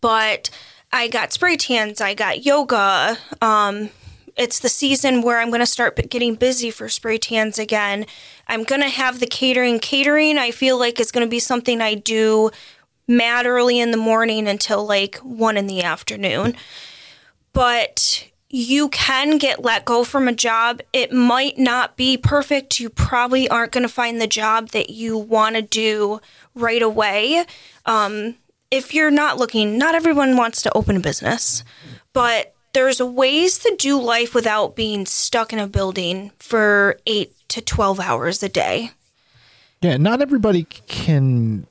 [0.00, 0.48] but
[0.92, 3.18] I got spray tans, I got yoga.
[3.40, 3.90] Um,
[4.36, 8.06] it's the season where I'm going to start getting busy for spray tans again.
[8.48, 9.78] I'm going to have the catering.
[9.78, 12.50] Catering, I feel like, is going to be something I do
[13.06, 16.56] mad early in the morning until like one in the afternoon.
[17.52, 20.80] But you can get let go from a job.
[20.92, 22.80] It might not be perfect.
[22.80, 26.20] You probably aren't going to find the job that you want to do
[26.54, 27.44] right away.
[27.86, 28.36] Um,
[28.70, 31.64] if you're not looking, not everyone wants to open a business,
[32.12, 37.60] but there's ways to do life without being stuck in a building for eight to
[37.60, 38.90] 12 hours a day.
[39.82, 41.66] Yeah, not everybody can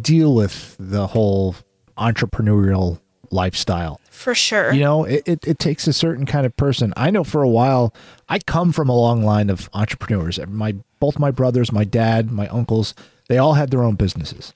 [0.00, 1.54] deal with the whole
[1.96, 4.00] entrepreneurial lifestyle.
[4.10, 4.72] For sure.
[4.72, 6.92] You know, it, it, it, takes a certain kind of person.
[6.96, 7.94] I know for a while,
[8.28, 10.38] I come from a long line of entrepreneurs.
[10.46, 12.94] My both my brothers, my dad, my uncles,
[13.28, 14.52] they all had their own businesses.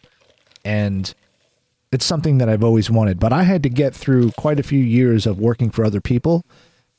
[0.64, 1.14] And
[1.94, 3.18] it's something that I've always wanted.
[3.20, 6.44] But I had to get through quite a few years of working for other people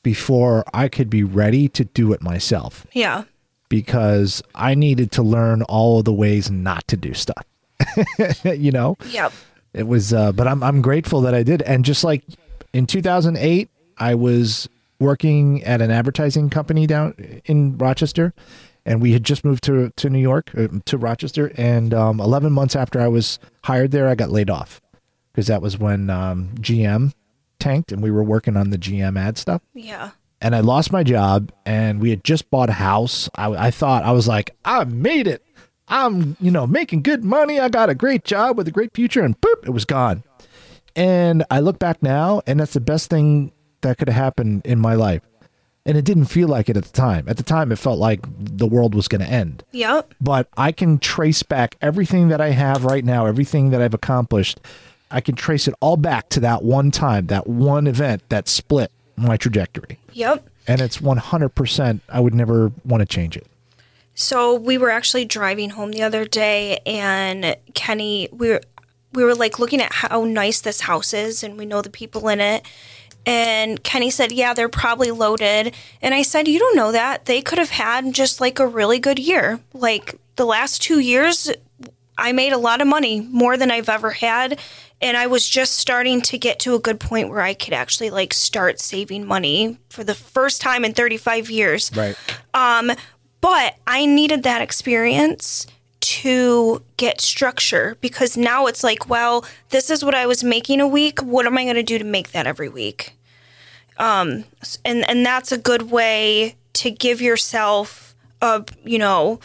[0.02, 2.86] before I could be ready to do it myself.
[2.92, 3.24] Yeah.
[3.68, 7.44] Because I needed to learn all of the ways not to do stuff.
[8.44, 8.96] you know?
[9.08, 9.32] Yep.
[9.74, 11.60] It was uh, but I'm I'm grateful that I did.
[11.62, 12.24] And just like
[12.72, 18.32] in 2008, I was working at an advertising company down in Rochester
[18.86, 22.52] and we had just moved to to New York uh, to Rochester and um, 11
[22.52, 24.80] months after I was hired there, I got laid off
[25.36, 27.12] because that was when um, GM
[27.58, 29.60] tanked and we were working on the GM ad stuff.
[29.74, 30.12] Yeah.
[30.40, 33.28] And I lost my job and we had just bought a house.
[33.34, 35.44] I, I thought, I was like, I made it.
[35.88, 37.60] I'm, you know, making good money.
[37.60, 40.24] I got a great job with a great future and boop, it was gone.
[40.96, 44.80] And I look back now and that's the best thing that could have happened in
[44.80, 45.20] my life.
[45.84, 47.28] And it didn't feel like it at the time.
[47.28, 49.62] At the time, it felt like the world was going to end.
[49.70, 50.14] Yep.
[50.20, 54.58] But I can trace back everything that I have right now, everything that I've accomplished
[55.10, 58.90] I can trace it all back to that one time, that one event that split
[59.16, 59.98] my trajectory.
[60.12, 60.48] Yep.
[60.66, 63.46] And it's 100%, I would never want to change it.
[64.14, 68.62] So we were actually driving home the other day and Kenny we were
[69.12, 72.28] we were like looking at how nice this house is and we know the people
[72.28, 72.66] in it.
[73.24, 77.24] And Kenny said, "Yeah, they're probably loaded." And I said, "You don't know that.
[77.24, 79.58] They could have had just like a really good year.
[79.72, 81.50] Like the last 2 years
[82.18, 84.58] I made a lot of money, more than I've ever had,
[85.00, 88.10] and I was just starting to get to a good point where I could actually
[88.10, 91.90] like start saving money for the first time in 35 years.
[91.94, 92.16] Right.
[92.54, 92.92] Um
[93.40, 95.66] but I needed that experience
[96.00, 100.88] to get structure because now it's like, well, this is what I was making a
[100.88, 101.20] week.
[101.20, 103.16] What am I going to do to make that every week?
[103.98, 104.44] Um
[104.84, 109.40] and and that's a good way to give yourself a, you know,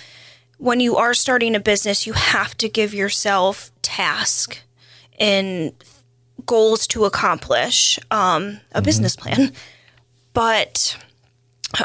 [0.58, 4.60] when you are starting a business, you have to give yourself task
[5.22, 5.72] and
[6.46, 8.84] goals to accomplish, um, a mm-hmm.
[8.84, 9.54] business plan.
[10.34, 10.98] But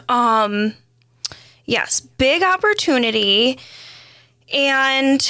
[0.08, 0.74] um,
[1.66, 3.58] yes, big opportunity.
[4.52, 5.20] And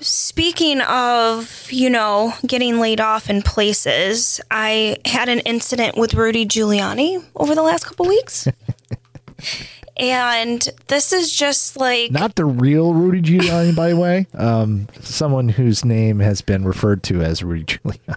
[0.00, 6.46] speaking of, you know, getting laid off in places, I had an incident with Rudy
[6.46, 8.46] Giuliani over the last couple weeks.
[10.00, 14.26] And this is just like not the real Rudy Giuliani, by the way.
[14.34, 18.16] Um, someone whose name has been referred to as Rudy Giuliani.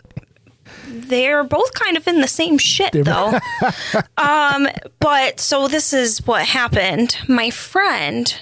[0.88, 3.38] They're both kind of in the same shit, though.
[4.18, 4.68] um,
[5.00, 7.18] but so this is what happened.
[7.28, 8.34] My friend,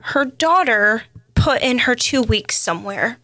[0.00, 3.18] her daughter, put in her two weeks somewhere,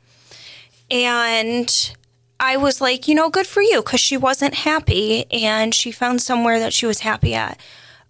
[0.91, 1.95] and
[2.39, 6.23] I was like, you know, good for you, because she wasn't happy, and she found
[6.23, 7.59] somewhere that she was happy at.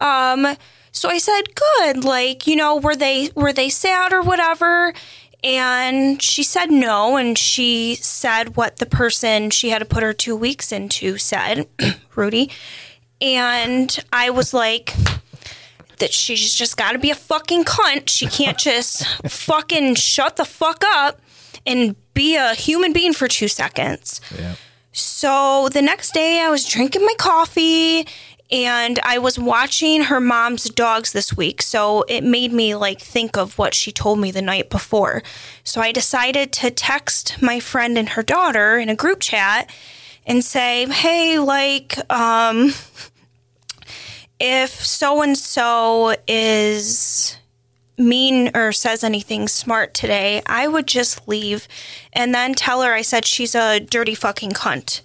[0.01, 0.57] Um,
[0.95, 2.05] so I said, "Good.
[2.05, 4.95] Like, you know, were they were they sad or whatever?"
[5.43, 10.15] And she said no, and she said what the person she had to put her
[10.15, 11.69] two weeks into said,
[12.15, 12.51] Rudy.
[13.21, 14.95] And I was like,
[15.99, 18.09] that she's just got to be a fucking cunt.
[18.09, 21.21] She can't just fucking shut the fuck up
[21.67, 24.21] and be a human being for two seconds.
[24.39, 24.55] Yeah.
[24.93, 28.07] So the next day, I was drinking my coffee
[28.51, 33.37] and I was watching her mom's dogs this week, so it made me like think
[33.37, 35.23] of what she told me the night before.
[35.63, 39.71] So I decided to text my friend and her daughter in a group chat
[40.27, 42.75] and say, "Hey, like um
[44.39, 47.39] if so and so is
[47.97, 51.67] mean or says anything smart today, I would just leave
[52.13, 55.01] and then tell her I said she's a dirty fucking cunt."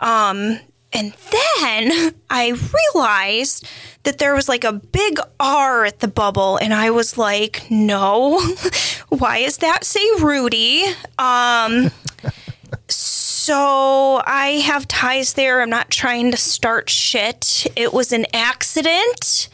[0.00, 0.60] Um,
[0.92, 2.48] and then I
[2.94, 3.66] realized
[4.02, 8.40] that there was like a big R at the bubble, and I was like, no,
[9.08, 10.84] why is that say Rudy?
[11.18, 11.90] Um,
[12.88, 15.60] so I have ties there.
[15.60, 17.66] I'm not trying to start shit.
[17.76, 19.48] It was an accident,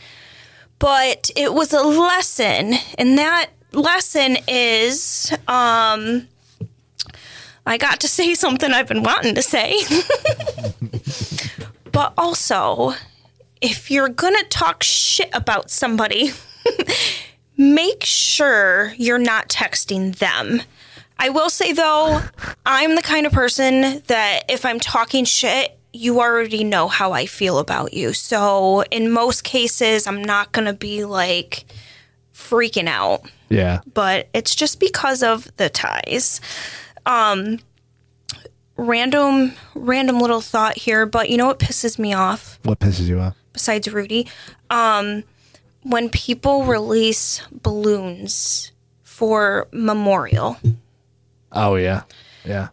[0.79, 2.75] but it was a lesson.
[2.99, 6.29] And that lesson is um,
[7.67, 9.77] I got to say something I've been wanting to say.
[11.93, 12.93] But also,
[13.63, 16.31] if you're gonna talk shit about somebody,
[17.57, 20.61] make sure you're not texting them.
[21.19, 22.21] I will say though,
[22.67, 27.25] I'm the kind of person that if I'm talking shit, you already know how I
[27.25, 28.13] feel about you.
[28.13, 31.65] So in most cases, I'm not gonna be like
[32.35, 33.81] freaking out Yeah.
[33.95, 36.43] but it's just because of the ties.
[37.07, 37.61] Um,
[38.77, 43.19] random, random little thought here, but you know what pisses me off What pisses you
[43.21, 43.37] off?
[43.53, 44.29] besides Rudy?
[44.71, 45.25] Um,
[45.83, 50.59] when people release balloons for memorial.
[51.53, 52.03] Oh yeah.
[52.45, 52.69] Yeah.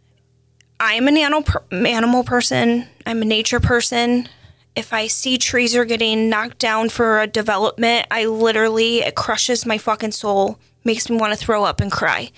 [0.80, 2.88] I'm an animal per- animal person.
[3.06, 4.28] I'm a nature person.
[4.76, 9.66] If I see trees are getting knocked down for a development, I literally it crushes
[9.66, 12.32] my fucking soul, makes me want to throw up and cry.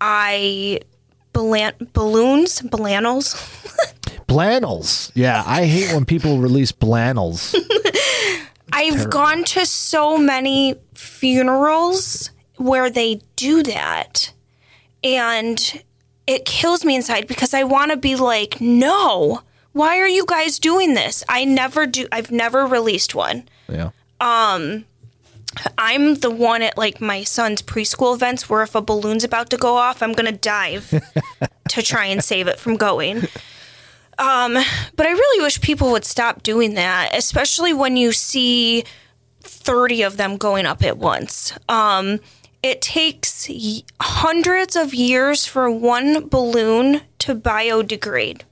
[0.00, 0.80] I
[1.32, 3.34] ballan- balloons, ballanels.
[4.28, 5.12] Blanels.
[5.14, 7.54] Yeah, I hate when people release blanels.
[8.72, 14.32] I've gone to so many funerals where they do that.
[15.04, 15.82] And
[16.26, 19.42] it kills me inside because I want to be like, no,
[19.72, 21.22] why are you guys doing this?
[21.28, 23.48] I never do, I've never released one.
[23.68, 23.90] yeah.
[24.20, 24.86] Um,
[25.78, 29.56] I'm the one at like my son's preschool events where if a balloon's about to
[29.56, 30.90] go off, I'm going to dive
[31.68, 33.22] to try and save it from going.
[34.18, 34.54] Um,
[34.96, 38.84] but I really wish people would stop doing that, especially when you see
[39.42, 41.52] 30 of them going up at once.
[41.68, 42.20] Um,
[42.62, 48.42] it takes y- hundreds of years for one balloon to biodegrade.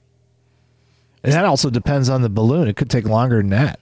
[1.23, 2.67] And that also depends on the balloon.
[2.67, 3.79] It could take longer than that.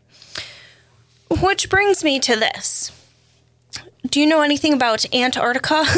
[1.41, 2.91] Which brings me to this.
[4.07, 5.85] Do you know anything about Antarctica?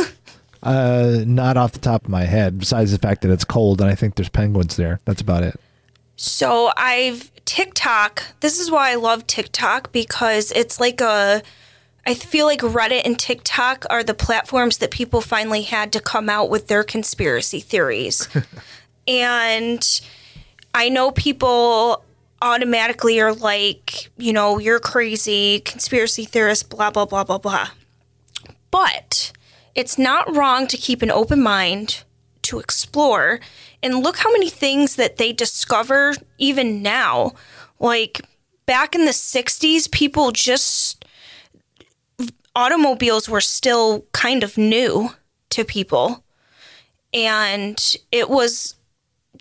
[0.64, 2.58] Uh, not off the top of my head.
[2.58, 5.00] Besides the fact that it's cold and I think there's penguins there.
[5.06, 5.60] That's about it.
[6.16, 8.24] So I've TikTok.
[8.40, 11.44] This is why I love TikTok because it's like a.
[12.08, 16.30] I feel like Reddit and TikTok are the platforms that people finally had to come
[16.30, 18.28] out with their conspiracy theories.
[19.08, 20.02] and
[20.74, 22.04] I know people
[22.42, 27.70] automatically are like, you know, you're crazy, conspiracy theorist, blah, blah, blah, blah, blah.
[28.76, 29.32] But
[29.74, 32.04] it's not wrong to keep an open mind,
[32.42, 33.40] to explore,
[33.82, 37.36] and look how many things that they discover even now.
[37.80, 38.20] Like
[38.66, 41.06] back in the 60s, people just,
[42.54, 45.12] automobiles were still kind of new
[45.52, 46.26] to people.
[47.14, 48.76] And it was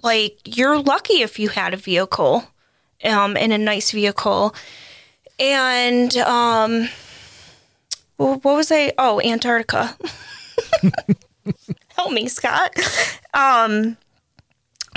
[0.04, 2.44] like, you're lucky if you had a vehicle
[3.02, 4.54] um, and a nice vehicle.
[5.40, 6.88] And, um,
[8.16, 8.92] wh- what was I?
[8.98, 9.96] Oh, Antarctica.
[11.96, 12.74] Help me, Scott.
[13.32, 13.96] Um,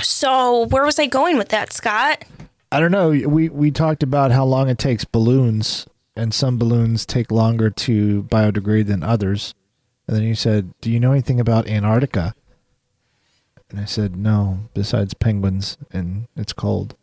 [0.00, 2.24] so where was I going with that, Scott?
[2.70, 3.10] I don't know.
[3.10, 8.24] We we talked about how long it takes balloons, and some balloons take longer to
[8.24, 9.54] biodegrade than others.
[10.06, 12.34] And then you said, "Do you know anything about Antarctica?"
[13.70, 14.68] And I said, "No.
[14.74, 16.94] Besides penguins, and it's cold."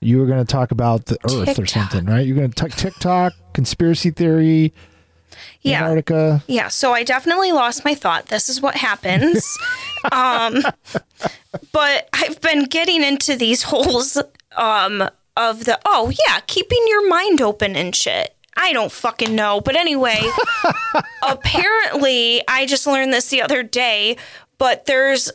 [0.00, 2.26] You were going to talk about the Earth or something, right?
[2.26, 4.74] You're going to talk TikTok, conspiracy theory,
[5.62, 5.82] Yeah.
[5.82, 6.42] Antarctica.
[6.46, 8.26] Yeah, so I definitely lost my thought.
[8.26, 9.46] This is what happens.
[10.12, 10.62] um,
[11.72, 14.20] but I've been getting into these holes
[14.56, 18.34] um, of the, oh, yeah, keeping your mind open and shit.
[18.56, 19.60] I don't fucking know.
[19.60, 20.20] But anyway,
[21.22, 24.16] apparently, I just learned this the other day,
[24.58, 25.30] but there's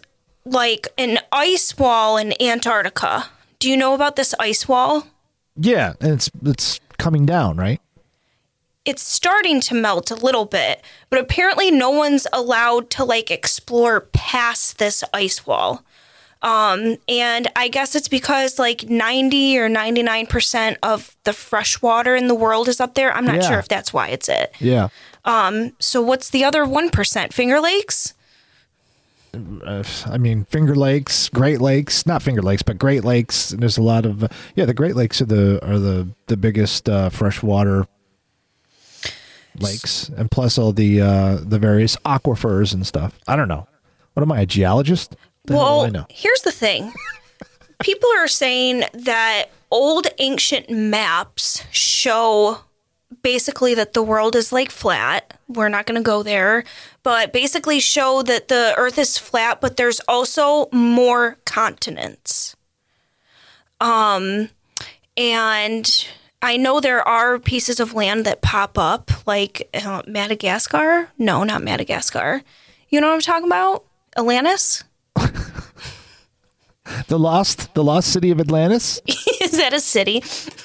[0.46, 3.28] like an ice wall in Antarctica.
[3.60, 5.06] Do you know about this ice wall?
[5.56, 7.80] Yeah, and it's it's coming down, right?
[8.86, 14.02] It's starting to melt a little bit, but apparently no one's allowed to like explore
[14.02, 15.84] past this ice wall.
[16.42, 22.28] Um, and I guess it's because like 90 or 99% of the fresh water in
[22.28, 23.14] the world is up there.
[23.16, 23.50] I'm not Yeah.
[23.50, 24.52] sure if that's why it's it.
[24.60, 24.88] Yeah.
[25.26, 27.32] Um, So what's the other 1%?
[27.34, 28.16] Finger Lakes?
[29.66, 33.52] uh, I mean, Finger Lakes, Great Lakes, not Finger Lakes, but Great Lakes.
[33.52, 36.36] And there's a lot of uh, yeah, the Great Lakes are the are the the
[36.38, 37.86] biggest uh, freshwater
[39.60, 43.20] lakes, and plus all the uh, the various aquifers and stuff.
[43.28, 43.68] I don't know.
[44.14, 45.16] What am I, a geologist?
[45.46, 46.06] The Well, I know.
[46.10, 46.94] here's the thing.
[47.80, 52.60] People are saying that old ancient maps show
[53.24, 55.38] basically that the world is like flat.
[55.48, 56.64] We're not going to go there,
[57.04, 62.56] but basically show that the earth is flat, but there's also more continents.
[63.80, 64.50] Um
[65.18, 66.08] and
[66.42, 71.10] I know there are pieces of land that pop up like uh, Madagascar.
[71.18, 72.42] No, not Madagascar.
[72.90, 73.86] You know what I'm talking about?
[74.18, 74.84] Atlantis?
[77.08, 79.00] The lost the lost city of Atlantis.
[79.42, 80.22] Is that a city?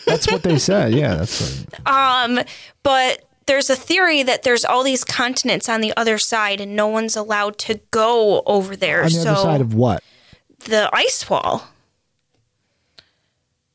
[0.07, 0.93] That's what they said.
[0.93, 2.41] Yeah, that's what, Um,
[2.83, 6.89] but there's a theory that there's all these continents on the other side, and no
[6.89, 9.01] one's allowed to go over there.
[9.01, 10.03] on the so other side of what?
[10.61, 11.69] the ice wall.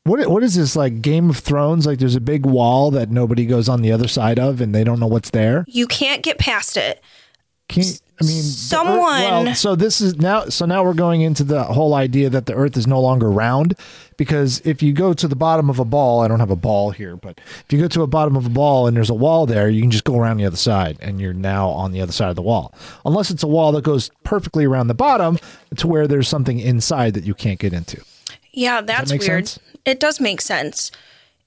[0.04, 1.86] What what is this like Game of Thrones?
[1.86, 4.82] Like there's a big wall that nobody goes on the other side of, and they
[4.84, 5.64] don't know what's there.
[5.68, 7.00] You can't get past it.
[7.68, 10.44] Can you- I mean, Someone- well, so this is now.
[10.46, 13.74] So now we're going into the whole idea that the Earth is no longer round,
[14.16, 16.90] because if you go to the bottom of a ball, I don't have a ball
[16.90, 19.46] here, but if you go to a bottom of a ball and there's a wall
[19.46, 22.12] there, you can just go around the other side, and you're now on the other
[22.12, 22.72] side of the wall.
[23.04, 25.38] Unless it's a wall that goes perfectly around the bottom
[25.76, 28.00] to where there's something inside that you can't get into.
[28.52, 29.48] Yeah, that's make weird.
[29.48, 29.58] sense?
[29.84, 30.90] It does make sense.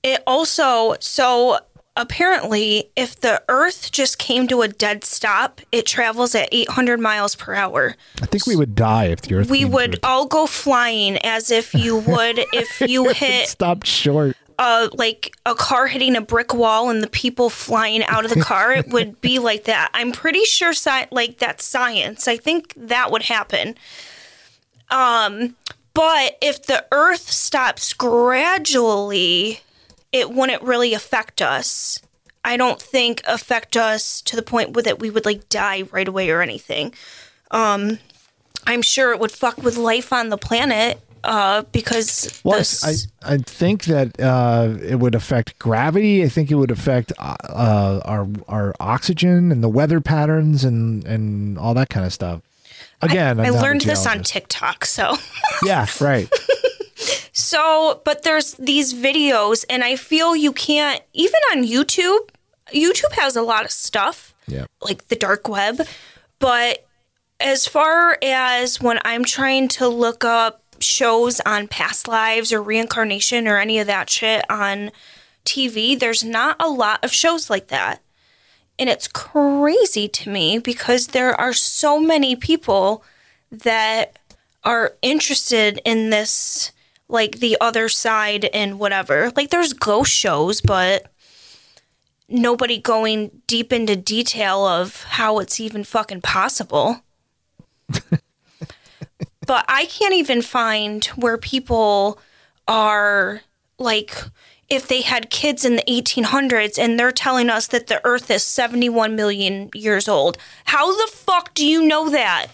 [0.04, 1.60] It also so
[1.98, 7.36] apparently if the earth just came to a dead stop, it travels at 800 miles
[7.36, 7.96] per hour.
[8.22, 9.50] I think we would die if the Earth.
[9.50, 14.36] We would all go flying as if you would if you hit stopped short.
[14.60, 18.42] a like a car hitting a brick wall and the people flying out of the
[18.42, 22.74] car it would be like that i'm pretty sure sci- like that's science i think
[22.78, 23.76] that would happen
[24.92, 25.56] um
[25.96, 29.62] but if the earth stops gradually
[30.12, 32.00] it wouldn't really affect us
[32.44, 36.08] i don't think affect us to the point where that we would like die right
[36.08, 36.94] away or anything
[37.50, 37.98] um
[38.68, 43.34] i'm sure it would fuck with life on the planet uh because Well, I I,
[43.34, 46.24] I think that uh, it would affect gravity.
[46.24, 51.04] I think it would affect uh, uh, our our oxygen and the weather patterns and
[51.06, 52.42] and all that kind of stuff.
[53.02, 54.24] Again, I a learned this on.
[54.24, 54.86] TikTok.
[54.86, 55.16] So,
[55.64, 56.30] Yeah, right.
[57.34, 62.30] so, but there's these videos, and I feel you can't even on YouTube.
[62.74, 64.66] YouTube has a lot of stuff Yeah.
[64.82, 65.82] like the dark web,
[66.40, 66.86] but
[67.40, 73.48] as far as when I'm trying to look up shows on past lives or reincarnation
[73.48, 74.92] or any of that shit on
[75.46, 78.02] TV, there's not a lot of shows like that.
[78.78, 83.04] And it's crazy to me because there are so many people
[83.52, 84.20] that
[84.64, 86.72] are interested in this,
[87.08, 89.32] like the other side and whatever.
[89.36, 91.12] Like there's ghost shows, but
[92.28, 97.02] nobody going deep into detail of how it's even fucking possible.
[99.46, 102.20] but I can't even find where people
[102.68, 103.42] are
[103.78, 104.18] like
[104.70, 108.44] if they had kids in the 1800s and they're telling us that the earth is
[108.44, 110.38] 71 million years old.
[110.66, 112.48] How the fuck do you know that?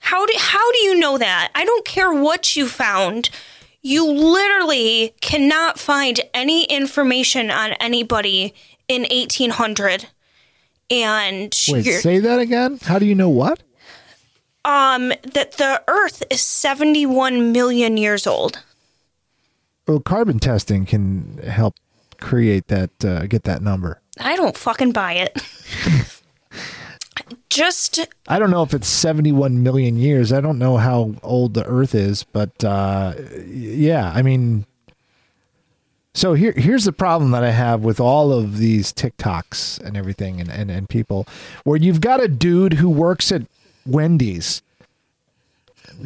[0.00, 1.50] How do how do you know that?
[1.54, 3.30] I don't care what you found.
[3.80, 8.54] You literally cannot find any information on anybody
[8.86, 10.08] in 1800.
[10.90, 12.78] And Wait, say that again.
[12.82, 13.62] How do you know what?
[14.64, 18.62] um that the earth is 71 million years old.
[19.86, 21.74] Well, carbon testing can help
[22.20, 24.00] create that, uh, get that number.
[24.18, 25.42] I don't fucking buy it.
[27.50, 30.32] Just I don't know if it's 71 million years.
[30.32, 33.14] I don't know how old the Earth is, but uh,
[33.46, 34.66] yeah, I mean,
[36.14, 40.40] so here here's the problem that I have with all of these TikToks and everything,
[40.40, 41.28] and and, and people,
[41.62, 43.42] where you've got a dude who works at
[43.86, 44.60] Wendy's.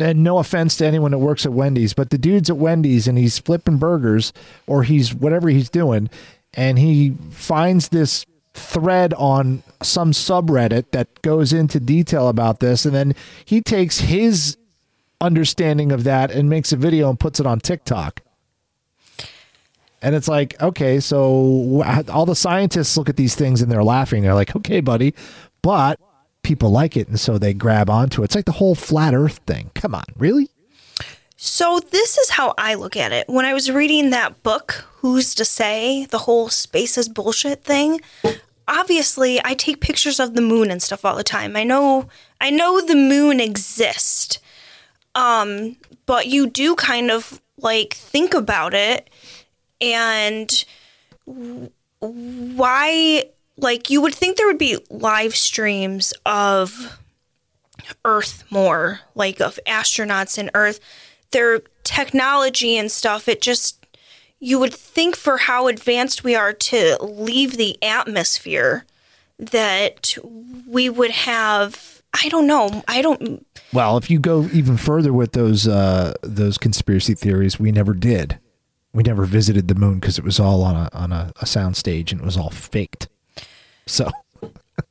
[0.01, 3.17] And no offense to anyone that works at Wendy's, but the dude's at Wendy's and
[3.17, 4.33] he's flipping burgers
[4.67, 6.11] or he's whatever he's doing,
[6.55, 12.95] and he finds this thread on some subreddit that goes into detail about this, and
[12.95, 13.15] then
[13.45, 14.57] he takes his
[15.21, 18.21] understanding of that and makes a video and puts it on TikTok.
[20.01, 24.23] And it's like, okay, so all the scientists look at these things and they're laughing.
[24.23, 25.15] They're like, okay, buddy,
[25.61, 25.99] but
[26.49, 28.27] people like it, and so they grab onto it.
[28.27, 29.71] It's like the whole flat Earth thing.
[29.75, 30.49] Come on, really?
[31.41, 33.29] so this is how I look at it.
[33.29, 38.01] When I was reading that book, Who's to Say, the whole space is bullshit thing,
[38.67, 41.57] obviously I take pictures of the moon and stuff all the time.
[41.57, 42.09] I know
[42.41, 44.41] I know the moon exists.
[45.15, 45.77] Um,
[46.07, 49.09] but you do kind of like think about it
[49.81, 50.65] and
[52.01, 53.25] why
[53.59, 56.99] like you would think there would be live streams of
[58.05, 60.81] earth more like of astronauts in earth
[61.31, 63.87] their technology and stuff it just
[64.41, 68.85] you would think for how advanced we are to leave the atmosphere
[69.39, 70.17] that
[70.67, 75.33] we would have i don't know i don't Well, if you go even further with
[75.33, 78.39] those uh, those conspiracy theories, we never did.
[78.95, 81.77] We never visited the moon because it was all on a on a, a sound
[81.77, 83.09] stage and it was all faked.
[83.89, 84.11] So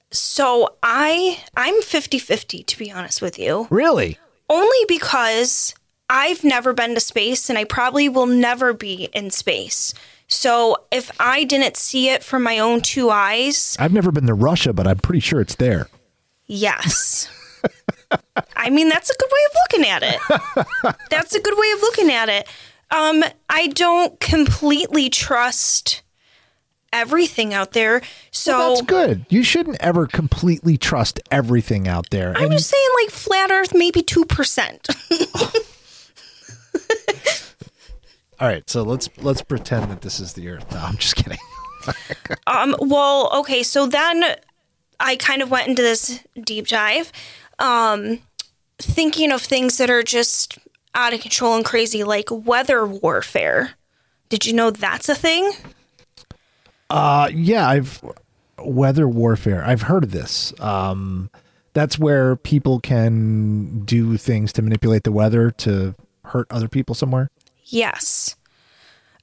[0.09, 4.17] so i i'm 50-50 to be honest with you really,
[4.49, 5.75] only because
[6.09, 9.93] I've never been to space and I probably will never be in space.
[10.27, 14.33] So if I didn't see it from my own two eyes, I've never been to
[14.33, 15.87] Russia, but I'm pretty sure it's there.
[16.45, 17.29] yes.
[18.55, 20.97] I mean, that's a good way of looking at it.
[21.09, 22.47] That's a good way of looking at it.
[22.89, 26.03] Um, I don't completely trust
[26.93, 28.01] everything out there.
[28.31, 29.25] So Well, that's good.
[29.29, 32.33] You shouldn't ever completely trust everything out there.
[32.35, 34.89] I'm And- just saying, like, flat Earth, maybe 2%.
[38.39, 40.65] all right, so let's let's pretend that this is the Earth.
[40.71, 41.39] No, I'm just kidding.
[42.47, 44.21] Um, well, okay, so then
[44.99, 47.13] I kind of went into this deep dive,
[47.59, 48.19] um,
[48.77, 50.57] thinking of things that are just
[50.95, 53.75] out of control and crazy, like weather warfare.
[54.27, 55.53] Did you know that's a thing?
[56.89, 58.01] Uh, yeah, I've
[58.59, 59.63] weather warfare.
[59.65, 60.53] I've heard of this.
[60.59, 61.29] Um,
[61.73, 67.29] that's where people can do things to manipulate the weather to hurt other people somewhere.
[67.65, 68.35] Yes.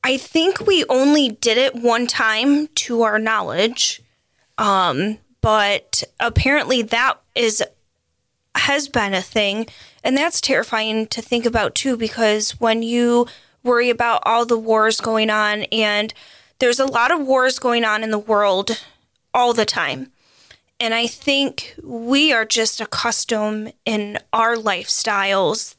[0.04, 4.02] I think we only did it one time to our knowledge.
[4.58, 7.62] Um, but apparently that is
[8.56, 9.66] has been a thing
[10.04, 13.26] and that's terrifying to think about too because when you
[13.64, 16.14] worry about all the wars going on and
[16.64, 18.82] there's a lot of wars going on in the world
[19.34, 20.10] all the time.
[20.80, 25.74] And I think we are just accustomed in our lifestyles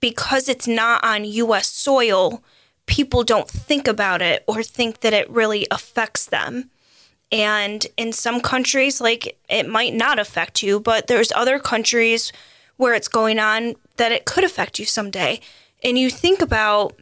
[0.00, 2.42] because it's not on US soil,
[2.86, 6.70] people don't think about it or think that it really affects them.
[7.30, 12.32] And in some countries, like it might not affect you, but there's other countries
[12.78, 15.38] where it's going on that it could affect you someday.
[15.84, 16.98] And you think about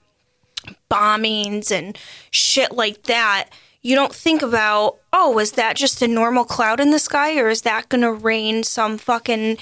[0.91, 1.97] bombings and
[2.31, 3.51] shit like that.
[3.83, 7.49] You don't think about, oh, is that just a normal cloud in the sky or
[7.49, 9.59] is that going to rain some fucking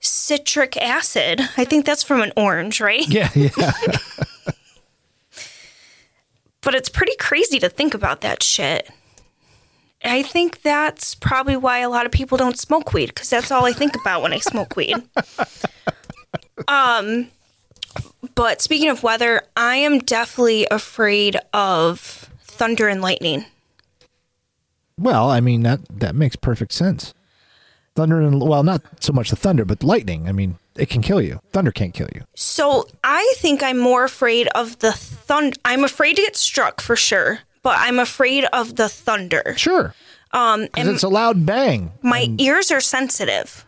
[0.00, 1.40] citric acid?
[1.56, 3.08] I think that's from an orange, right?
[3.08, 3.50] Yeah, yeah.
[6.60, 8.88] but it's pretty crazy to think about that shit.
[10.04, 13.64] I think that's probably why a lot of people don't smoke weed because that's all
[13.64, 14.96] I think about when I smoke weed.
[16.68, 17.30] Um,
[18.34, 23.44] but speaking of weather, I am definitely afraid of thunder and lightning.
[24.98, 27.14] well, I mean that that makes perfect sense.
[27.96, 30.28] Thunder and well, not so much the thunder, but lightning.
[30.28, 31.40] I mean, it can kill you.
[31.52, 32.22] Thunder can't kill you.
[32.34, 35.56] So I think I'm more afraid of the thunder.
[35.64, 39.54] I'm afraid to get struck for sure, but I'm afraid of the thunder.
[39.56, 39.94] Sure,
[40.32, 41.92] Um, because and it's a loud bang.
[42.02, 43.64] my ears are sensitive.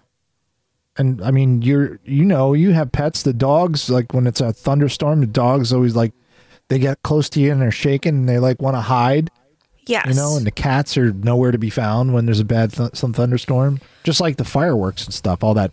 [0.99, 3.23] And I mean, you're you know you have pets.
[3.23, 6.13] The dogs like when it's a thunderstorm, the dogs always like
[6.69, 9.31] they get close to you and they're shaking and they like want to hide.
[9.87, 10.07] Yes.
[10.09, 12.97] You know, and the cats are nowhere to be found when there's a bad th-
[12.97, 13.81] some thunderstorm.
[14.03, 15.71] Just like the fireworks and stuff, all that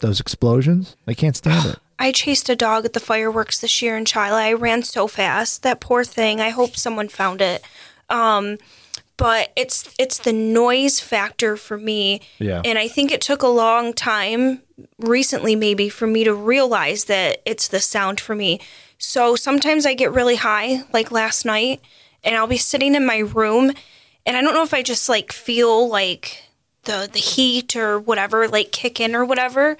[0.00, 1.78] those explosions, they can't stand it.
[1.98, 4.30] I chased a dog at the fireworks this year in Chile.
[4.30, 5.64] I ran so fast.
[5.64, 6.40] That poor thing.
[6.40, 7.64] I hope someone found it.
[8.08, 8.58] Um,
[9.18, 12.22] but it's it's the noise factor for me.
[12.38, 12.62] Yeah.
[12.64, 14.62] And I think it took a long time
[14.98, 18.60] recently maybe for me to realize that it's the sound for me.
[18.96, 21.82] So sometimes I get really high like last night
[22.24, 23.72] and I'll be sitting in my room
[24.24, 26.44] and I don't know if I just like feel like
[26.84, 29.76] the the heat or whatever like kick in or whatever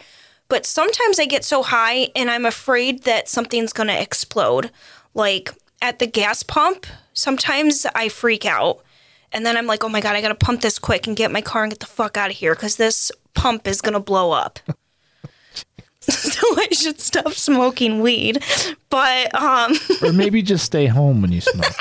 [0.48, 4.70] but sometimes I get so high and I'm afraid that something's going to explode.
[5.14, 8.82] Like at the gas pump, sometimes I freak out.
[9.32, 11.30] And then I'm like, oh my God, I got to pump this quick and get
[11.30, 14.00] my car and get the fuck out of here because this pump is going to
[14.00, 14.58] blow up.
[16.00, 18.42] so I should stop smoking weed.
[18.88, 21.74] But, um, or maybe just stay home when you smoke.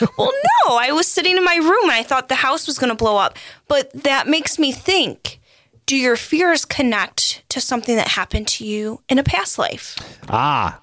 [0.18, 0.32] well,
[0.68, 2.96] no, I was sitting in my room and I thought the house was going to
[2.96, 3.36] blow up.
[3.66, 5.40] But that makes me think
[5.86, 9.96] do your fears connect to something that happened to you in a past life?
[10.28, 10.80] ah,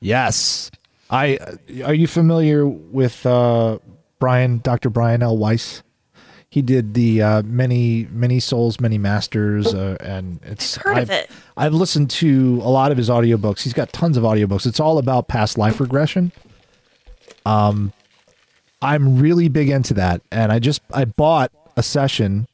[0.00, 0.70] yes.
[1.10, 1.38] I
[1.84, 3.78] are you familiar with uh,
[4.24, 4.88] Brian, Dr.
[4.88, 5.36] Brian L.
[5.36, 5.82] Weiss?
[6.48, 11.10] He did the uh, many many souls, many masters, uh, and it's I've heard of
[11.10, 11.30] I've, it.
[11.58, 13.60] I've listened to a lot of his audiobooks.
[13.60, 14.64] He's got tons of audiobooks.
[14.64, 16.32] It's all about past life regression.
[17.44, 17.92] Um,
[18.80, 22.46] I'm really big into that, and I just I bought a session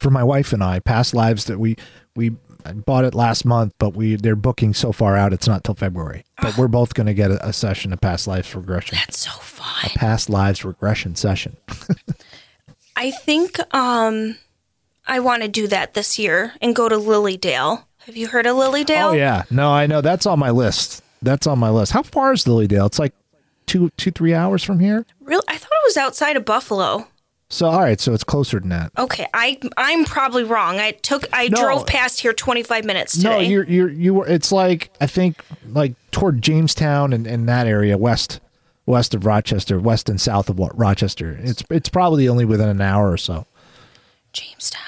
[0.00, 0.80] for my wife and I.
[0.80, 1.76] Past lives that we
[2.16, 2.32] we
[2.64, 5.32] I bought it last month, but we they're booking so far out.
[5.32, 8.26] It's not till February, but we're both going to get a, a session of past
[8.26, 9.90] lives regression, That's so fun.
[9.94, 11.56] past lives regression session.
[12.96, 14.36] I think um,
[15.06, 17.84] I want to do that this year and go to Lilydale.
[18.06, 19.10] Have you heard of Lilydale?
[19.10, 21.02] Oh yeah, no, I know that's on my list.
[21.22, 21.92] That's on my list.
[21.92, 22.86] How far is Lilydale?
[22.86, 23.14] It's like
[23.66, 25.06] two two three hours from here.
[25.20, 25.44] Really?
[25.46, 27.06] I thought it was outside of Buffalo.
[27.50, 28.92] So all right, so it's closer than that.
[28.98, 30.78] Okay, I I'm probably wrong.
[30.78, 31.60] I took I No.
[31.62, 33.28] drove past here 25 minutes today.
[33.30, 34.26] No, you're you're you were.
[34.26, 38.40] It's like I think like toward Jamestown and, and that area west
[38.84, 41.38] west of Rochester, west and south of what Rochester.
[41.42, 43.46] It's it's probably only within an hour or so.
[44.34, 44.82] Jamestown.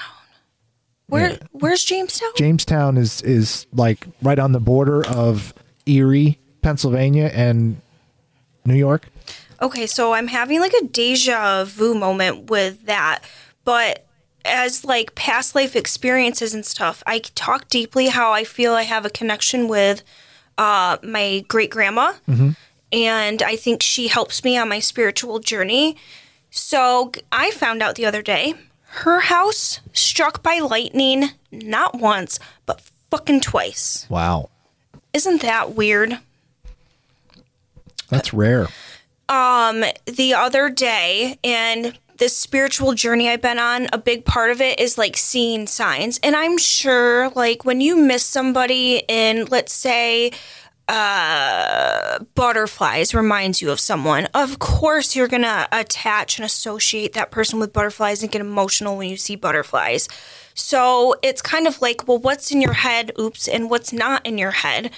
[1.07, 2.29] Where where's Jamestown?
[2.37, 5.53] Jamestown is is like right on the border of
[5.87, 7.81] Erie, Pennsylvania, and
[8.65, 9.07] New York.
[9.61, 13.19] Okay, so I'm having like a deja vu moment with that,
[13.63, 14.05] but
[14.43, 19.05] as like past life experiences and stuff, I talk deeply how I feel I have
[19.05, 20.01] a connection with
[20.57, 22.13] uh, my great grandma,
[22.91, 25.95] and I think she helps me on my spiritual journey.
[26.49, 28.55] So I found out the other day
[28.93, 32.81] her house struck by lightning not once but
[33.11, 34.07] fucking twice.
[34.09, 34.49] Wow,
[35.13, 36.17] Isn't that weird?
[38.09, 38.67] that's rare.
[39.31, 44.61] Um the other day and this spiritual journey I've been on, a big part of
[44.61, 46.19] it is like seeing signs.
[46.21, 50.31] And I'm sure like when you miss somebody in let's say
[50.87, 57.31] uh butterflies reminds you of someone, of course you're going to attach and associate that
[57.31, 60.07] person with butterflies and get emotional when you see butterflies.
[60.53, 63.13] So it's kind of like, well, what's in your head?
[63.19, 64.91] Oops, and what's not in your head?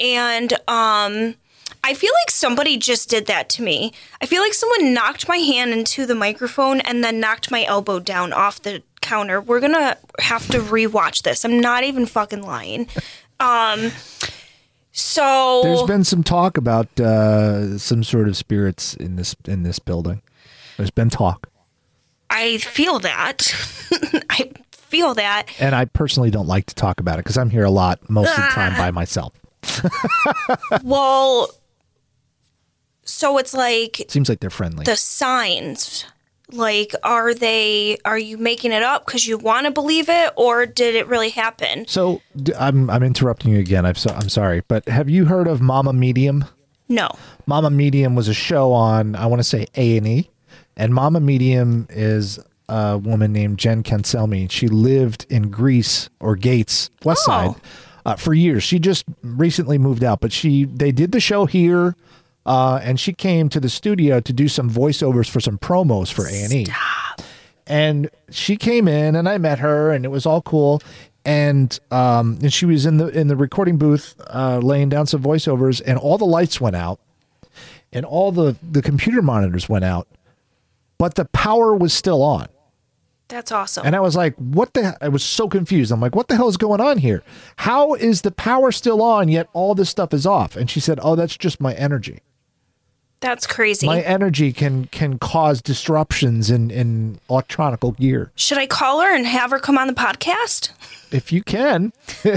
[0.00, 1.36] And um
[1.82, 3.92] I feel like somebody just did that to me.
[4.20, 8.00] I feel like someone knocked my hand into the microphone and then knocked my elbow
[8.00, 9.40] down off the counter.
[9.40, 11.44] We're gonna have to rewatch this.
[11.44, 12.88] I'm not even fucking lying.
[13.38, 13.92] Um,
[14.92, 19.78] so There's been some talk about uh, some sort of spirits in this in this
[19.78, 20.22] building.
[20.76, 21.48] There's been talk,
[22.30, 23.54] I feel that.
[24.30, 25.46] I feel that.
[25.58, 28.30] and I personally don't like to talk about it because I'm here a lot most
[28.30, 29.34] of the time by myself.
[30.82, 31.50] Well,
[33.04, 34.84] so it's like seems like they're friendly.
[34.84, 36.06] the signs.
[36.52, 37.96] Like, are they?
[38.04, 41.30] Are you making it up because you want to believe it, or did it really
[41.30, 41.86] happen?
[41.88, 42.20] So
[42.58, 43.86] I'm I'm interrupting you again.
[43.86, 46.44] I'm so, I'm sorry, but have you heard of Mama Medium?
[46.88, 47.08] No.
[47.46, 50.30] Mama Medium was a show on I want to say A and E,
[50.76, 52.38] and Mama Medium is
[52.68, 54.50] a woman named Jen Cancelmi.
[54.50, 57.56] She lived in Greece or Gates West Oh.
[58.04, 58.62] Uh, for years.
[58.62, 61.96] She just recently moved out, but she they did the show here.
[62.44, 66.26] Uh, and she came to the studio to do some voiceovers for some promos for
[66.26, 66.66] A and E
[67.66, 70.82] and she came in and I met her and it was all cool
[71.24, 75.22] and um and she was in the in the recording booth uh laying down some
[75.22, 77.00] voiceovers and all the lights went out
[77.92, 80.06] and all the the computer monitors went out
[80.98, 82.48] but the power was still on
[83.34, 83.84] That's awesome.
[83.84, 86.48] and I was like what the I was so confused I'm like what the hell
[86.48, 87.22] is going on here
[87.56, 91.00] how is the power still on yet all this stuff is off and she said
[91.02, 92.20] oh that's just my energy
[93.20, 93.86] That's crazy.
[93.86, 99.26] my energy can can cause disruptions in in electronical gear Should I call her and
[99.26, 100.70] have her come on the podcast?
[101.12, 101.92] if you can.
[102.24, 102.32] um,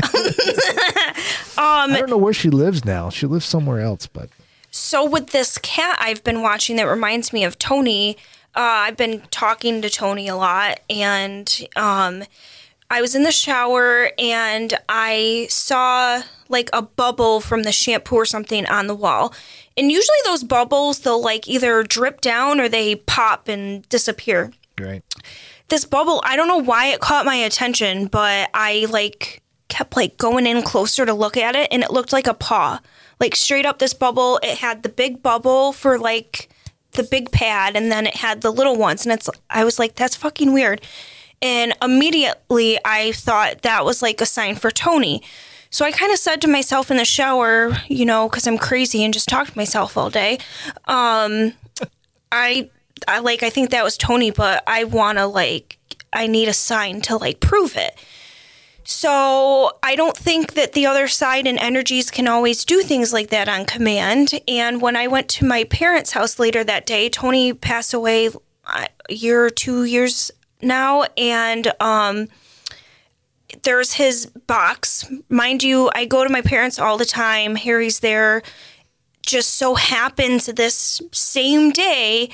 [1.58, 3.10] I don't know where she lives now.
[3.10, 4.30] She lives somewhere else, but
[4.72, 8.18] So with this cat I've been watching that reminds me of Tony,
[8.58, 12.24] uh, I've been talking to Tony a lot, and um,
[12.90, 18.26] I was in the shower and I saw like a bubble from the shampoo or
[18.26, 19.34] something on the wall.
[19.78, 24.52] And usually those bubbles they'll like either drip down or they pop and disappear.
[24.80, 25.04] Right.
[25.70, 30.20] this bubble i don't know why it caught my attention but i like kept like
[30.20, 32.80] going in closer to look at it and it looked like a paw
[33.20, 36.50] like straight up this bubble it had the big bubble for like
[36.98, 39.96] the big pad and then it had the little ones and it's i was like
[39.96, 40.82] that's fucking weird
[41.42, 45.22] and immediately i thought that was like a sign for tony
[45.70, 49.04] so i kind of said to myself in the shower you know because i'm crazy
[49.04, 50.38] and just talk to myself all day
[50.88, 51.54] um
[52.32, 52.70] i
[53.08, 55.78] I like I think that was Tony, but I want to like
[56.14, 57.96] I need a sign to like prove it.
[58.90, 63.32] So I don't think that the other side and energies can always do things like
[63.32, 64.40] that on command.
[64.48, 68.86] And when I went to my parents' house later that day, Tony passed away uh,
[69.10, 70.32] a year or two years
[70.62, 72.30] now, and um,
[73.64, 75.06] there's his box.
[75.28, 77.56] Mind you, I go to my parents all the time.
[77.58, 78.42] Harry's there.
[79.22, 82.30] Just so happens this same day,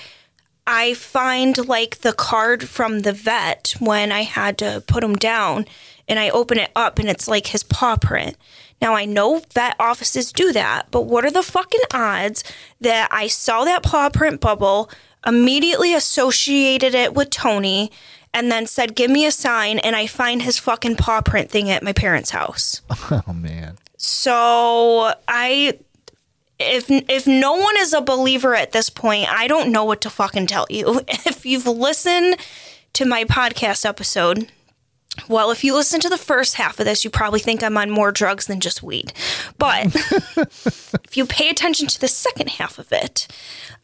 [0.67, 5.65] I find like the card from the vet when I had to put him down,
[6.07, 8.37] and I open it up and it's like his paw print.
[8.81, 12.43] Now I know vet offices do that, but what are the fucking odds
[12.81, 14.89] that I saw that paw print bubble,
[15.25, 17.91] immediately associated it with Tony,
[18.33, 21.69] and then said, Give me a sign, and I find his fucking paw print thing
[21.69, 22.81] at my parents' house.
[23.27, 23.77] Oh man.
[23.97, 25.77] So I
[26.59, 30.09] if if no one is a believer at this point, I don't know what to
[30.09, 31.01] fucking tell you.
[31.25, 32.37] If you've listened
[32.93, 34.49] to my podcast episode,
[35.27, 37.89] well, if you listen to the first half of this, you probably think I'm on
[37.89, 39.13] more drugs than just weed.
[39.57, 43.27] But if you pay attention to the second half of it,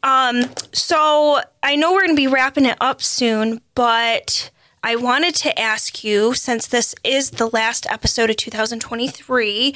[0.04, 4.50] um, so I know we're going to be wrapping it up soon, but
[4.84, 9.76] I wanted to ask you, since this is the last episode of 2023,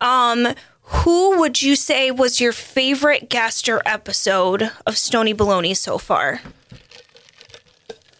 [0.00, 0.48] um,
[0.82, 6.40] who would you say was your favorite guest or episode of Stoney Baloney so far?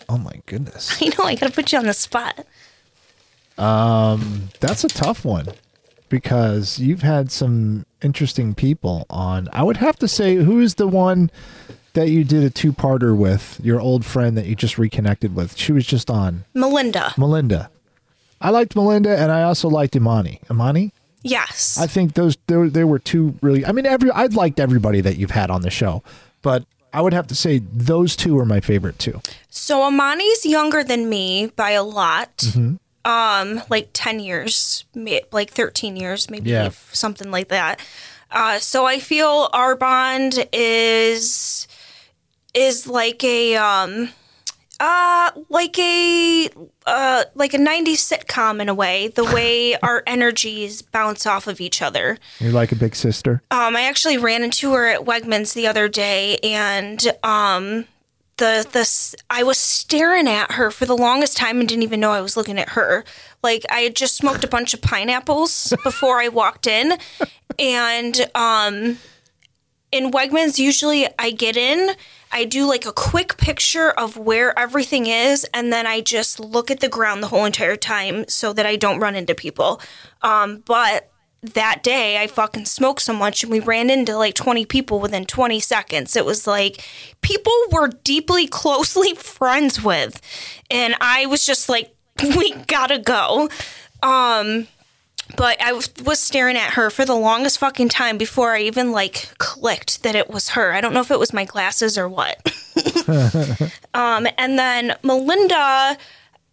[0.08, 0.96] Oh my goodness.
[1.02, 2.46] I know I got to put you on the spot.
[3.56, 5.46] That's a tough one
[6.08, 9.48] because you've had some interesting people on.
[9.52, 11.30] I would have to say, who is the one
[11.94, 15.56] that you did a two parter with, your old friend that you just reconnected with?
[15.56, 17.14] She was just on Melinda.
[17.16, 17.70] Melinda.
[18.40, 20.40] I liked Melinda and I also liked Imani.
[20.50, 20.92] Imani?
[21.22, 21.78] Yes.
[21.80, 25.16] I think those there, there were two really I mean every I'd liked everybody that
[25.16, 26.02] you've had on the show,
[26.42, 29.20] but I would have to say those two are my favorite too.
[29.48, 32.36] So Imani's younger than me by a lot.
[32.36, 32.74] Mm-hmm.
[33.04, 34.84] Um, like ten years,
[35.30, 36.70] like thirteen years, maybe Yeah.
[36.92, 37.80] something like that.
[38.30, 41.68] Uh, so I feel our bond is
[42.54, 44.08] is like a um
[44.80, 46.48] uh like a
[46.86, 51.60] uh like a 90s sitcom in a way the way our energies bounce off of
[51.60, 53.42] each other You're like a big sister.
[53.52, 57.84] um, I actually ran into her at Wegmans the other day, and um,
[58.36, 62.10] the the I was staring at her for the longest time and didn't even know
[62.10, 63.04] I was looking at her.
[63.42, 66.98] Like I had just smoked a bunch of pineapples before I walked in,
[67.58, 68.98] and um,
[69.92, 71.94] in Wegmans usually I get in.
[72.32, 76.68] I do like a quick picture of where everything is, and then I just look
[76.68, 79.80] at the ground the whole entire time so that I don't run into people.
[80.20, 81.12] Um, but
[81.52, 85.26] that day I fucking smoked so much and we ran into like 20 people within
[85.26, 86.16] 20 seconds.
[86.16, 86.84] It was like
[87.20, 90.20] people we're deeply closely friends with.
[90.70, 93.48] And I was just like, we gotta go.
[94.02, 94.68] Um,
[95.36, 98.92] but I was was staring at her for the longest fucking time before I even
[98.92, 100.72] like clicked that it was her.
[100.72, 102.38] I don't know if it was my glasses or what.
[103.94, 105.96] um, and then Melinda,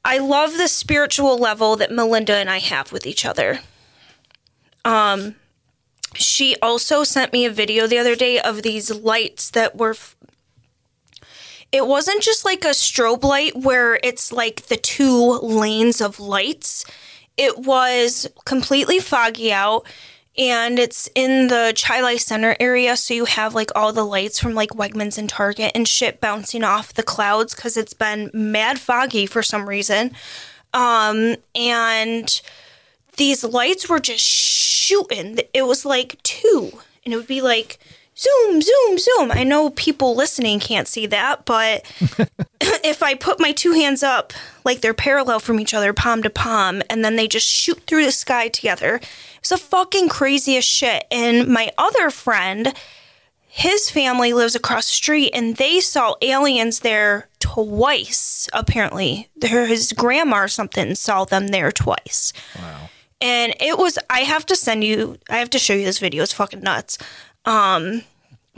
[0.06, 3.60] I love the spiritual level that Melinda and I have with each other.
[4.86, 5.36] Um,
[6.14, 9.92] she also sent me a video the other day of these lights that were.
[9.92, 10.16] F-
[11.72, 16.86] it wasn't just like a strobe light where it's like the two lanes of lights.
[17.38, 19.88] It was completely foggy out
[20.38, 22.96] and it's in the Chili Center area.
[22.96, 26.64] So you have like all the lights from like Wegmans and Target and shit bouncing
[26.64, 30.12] off the clouds because it's been mad foggy for some reason.
[30.74, 32.42] Um, and
[33.18, 34.26] these lights were just
[34.92, 35.40] shooting.
[35.54, 36.72] It was like two,
[37.06, 37.80] and it would be like
[38.18, 39.32] zoom, zoom, zoom.
[39.32, 41.84] I know people listening can't see that, but
[42.62, 44.34] if I put my two hands up
[44.64, 48.06] like they're parallel from each other, palm to palm, and then they just shoot through
[48.06, 49.00] the sky together,
[49.40, 51.06] it's the fucking craziest shit.
[51.10, 52.74] And my other friend,
[53.48, 60.44] his family lives across the street and they saw aliens there twice apparently his grandma
[60.44, 62.81] or something saw them there twice wow
[63.22, 66.24] and it was i have to send you i have to show you this video
[66.24, 66.98] it's fucking nuts
[67.46, 68.02] um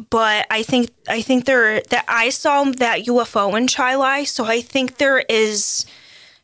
[0.09, 4.61] but i think i think there that i saw that ufo in Chili so i
[4.61, 5.85] think there is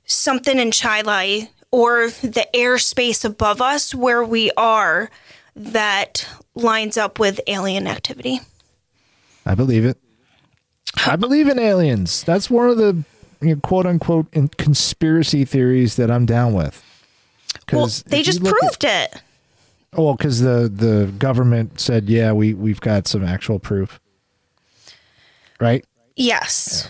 [0.05, 5.09] something in Chili or the airspace above us where we are
[5.55, 8.39] that lines up with alien activity.
[9.45, 9.97] I believe it.
[11.05, 12.23] I believe in aliens.
[12.23, 13.03] That's one of the
[13.41, 16.83] you know, quote unquote conspiracy theories that I'm down with.
[17.77, 19.21] Well, they just look at- proved it.
[19.93, 23.99] Oh, because the the government said, yeah, we we've got some actual proof,
[25.59, 25.83] right?
[26.15, 26.89] Yes.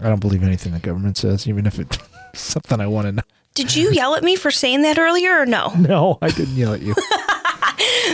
[0.00, 1.98] I don't believe anything the government says, even if it's
[2.34, 3.22] something I want to know.
[3.54, 5.72] Did you yell at me for saying that earlier or no?
[5.78, 6.94] No, I didn't yell at you.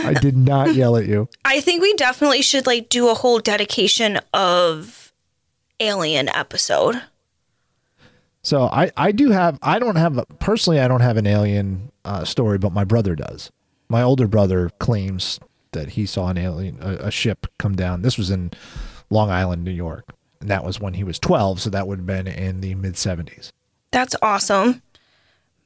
[0.03, 1.27] I did not yell at you.
[1.45, 5.11] I think we definitely should like do a whole dedication of
[5.79, 7.01] alien episode.
[8.43, 12.25] So I I do have I don't have personally I don't have an alien uh,
[12.25, 13.51] story, but my brother does.
[13.89, 15.39] My older brother claims
[15.71, 18.01] that he saw an alien a, a ship come down.
[18.01, 18.51] This was in
[19.09, 21.61] Long Island, New York, and that was when he was twelve.
[21.61, 23.51] So that would have been in the mid seventies.
[23.91, 24.81] That's awesome.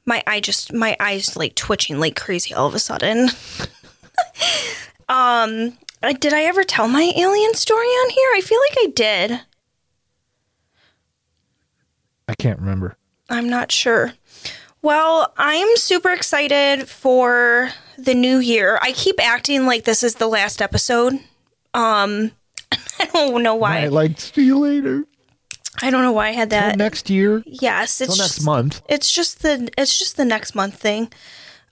[0.04, 3.30] My eye just my eyes like twitching like crazy all of a sudden.
[5.08, 8.28] um uh, did I ever tell my alien story on here?
[8.34, 9.40] I feel like I did.
[12.28, 12.96] I can't remember.
[13.28, 14.12] I'm not sure.
[14.82, 18.78] Well, I'm super excited for the new year.
[18.82, 21.14] I keep acting like this is the last episode.
[21.74, 22.32] Um,
[23.00, 23.80] I don't know why.
[23.82, 25.04] I like see you later.
[25.82, 26.76] I don't know why I had Till that.
[26.76, 27.42] next year.
[27.46, 28.82] yes, it's Till next just, month.
[28.88, 31.12] It's just the it's just the next month thing.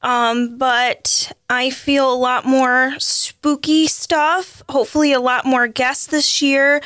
[0.02, 4.62] Um, but I feel a lot more spooky stuff.
[4.68, 6.82] Hopefully, a lot more guests this year.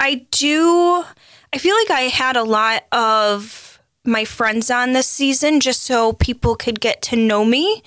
[0.00, 1.04] I do.
[1.52, 6.12] I feel like I had a lot of my friends on this season just so
[6.12, 7.82] people could get to know me.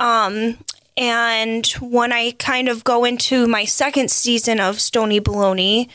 [0.00, 0.58] Um,
[0.96, 5.88] and when I kind of go into my second season of Stoney Baloney,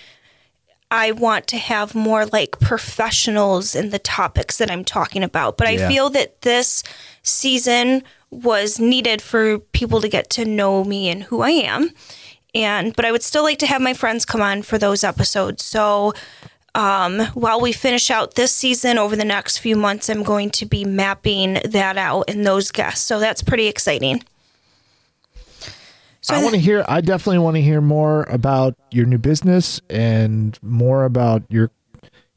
[0.89, 5.57] I want to have more like professionals in the topics that I'm talking about.
[5.57, 6.81] But I feel that this
[7.23, 11.91] season was needed for people to get to know me and who I am.
[12.55, 15.63] And but I would still like to have my friends come on for those episodes.
[15.63, 16.13] So
[16.77, 20.65] um, while we finish out this season over the next few months, I'm going to
[20.67, 23.03] be mapping that out and those guests.
[23.03, 24.23] So that's pretty exciting.
[26.21, 26.85] So I want to hear.
[26.87, 31.71] I definitely want to hear more about your new business and more about your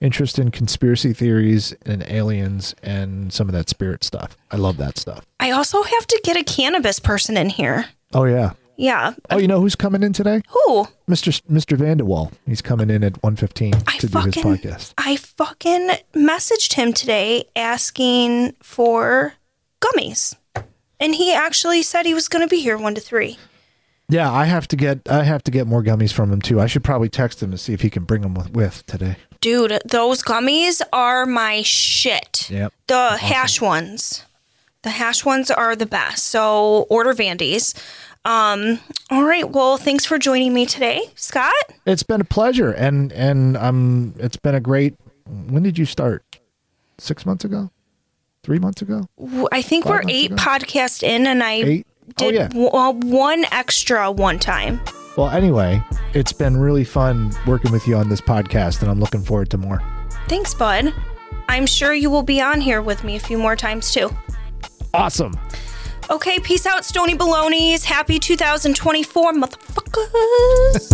[0.00, 4.38] interest in conspiracy theories and aliens and some of that spirit stuff.
[4.50, 5.26] I love that stuff.
[5.38, 7.86] I also have to get a cannabis person in here.
[8.14, 8.52] Oh yeah.
[8.80, 9.12] Yeah.
[9.28, 10.40] Oh, you know who's coming in today?
[10.48, 10.86] Who?
[11.06, 11.28] Mr.
[11.28, 11.76] S- Mr.
[11.76, 12.32] Vanderwall.
[12.46, 14.94] He's coming in at 1:15 I to do his podcast.
[14.96, 19.34] I fucking messaged him today asking for
[19.82, 20.34] gummies.
[20.98, 23.38] And he actually said he was going to be here 1 to 3.
[24.08, 26.58] Yeah, I have to get I have to get more gummies from him too.
[26.58, 29.16] I should probably text him to see if he can bring them with, with today.
[29.42, 32.48] Dude, those gummies are my shit.
[32.50, 32.72] Yep.
[32.86, 34.24] The hash ones.
[34.82, 36.24] The hash ones are the best.
[36.24, 37.74] So order Vandy's.
[38.24, 38.78] Um,
[39.10, 39.48] all right.
[39.50, 41.52] Well, thanks for joining me today, Scott.
[41.86, 44.94] It's been a pleasure and and um it's been a great
[45.48, 46.24] When did you start?
[46.98, 47.70] 6 months ago?
[48.42, 49.06] 3 months ago?
[49.52, 50.42] I think Five we're eight ago?
[50.42, 51.86] podcasts in, and I 8?
[51.86, 52.48] Oh did yeah.
[52.48, 54.80] w- uh, one extra one time.
[55.16, 55.82] Well, anyway,
[56.14, 59.58] it's been really fun working with you on this podcast, and I'm looking forward to
[59.58, 59.80] more.
[60.28, 60.92] Thanks, bud.
[61.48, 64.10] I'm sure you will be on here with me a few more times too.
[64.94, 65.34] Awesome.
[66.10, 67.84] Okay, peace out, Stoney Balonies.
[67.84, 70.90] Happy 2024, motherfuckers.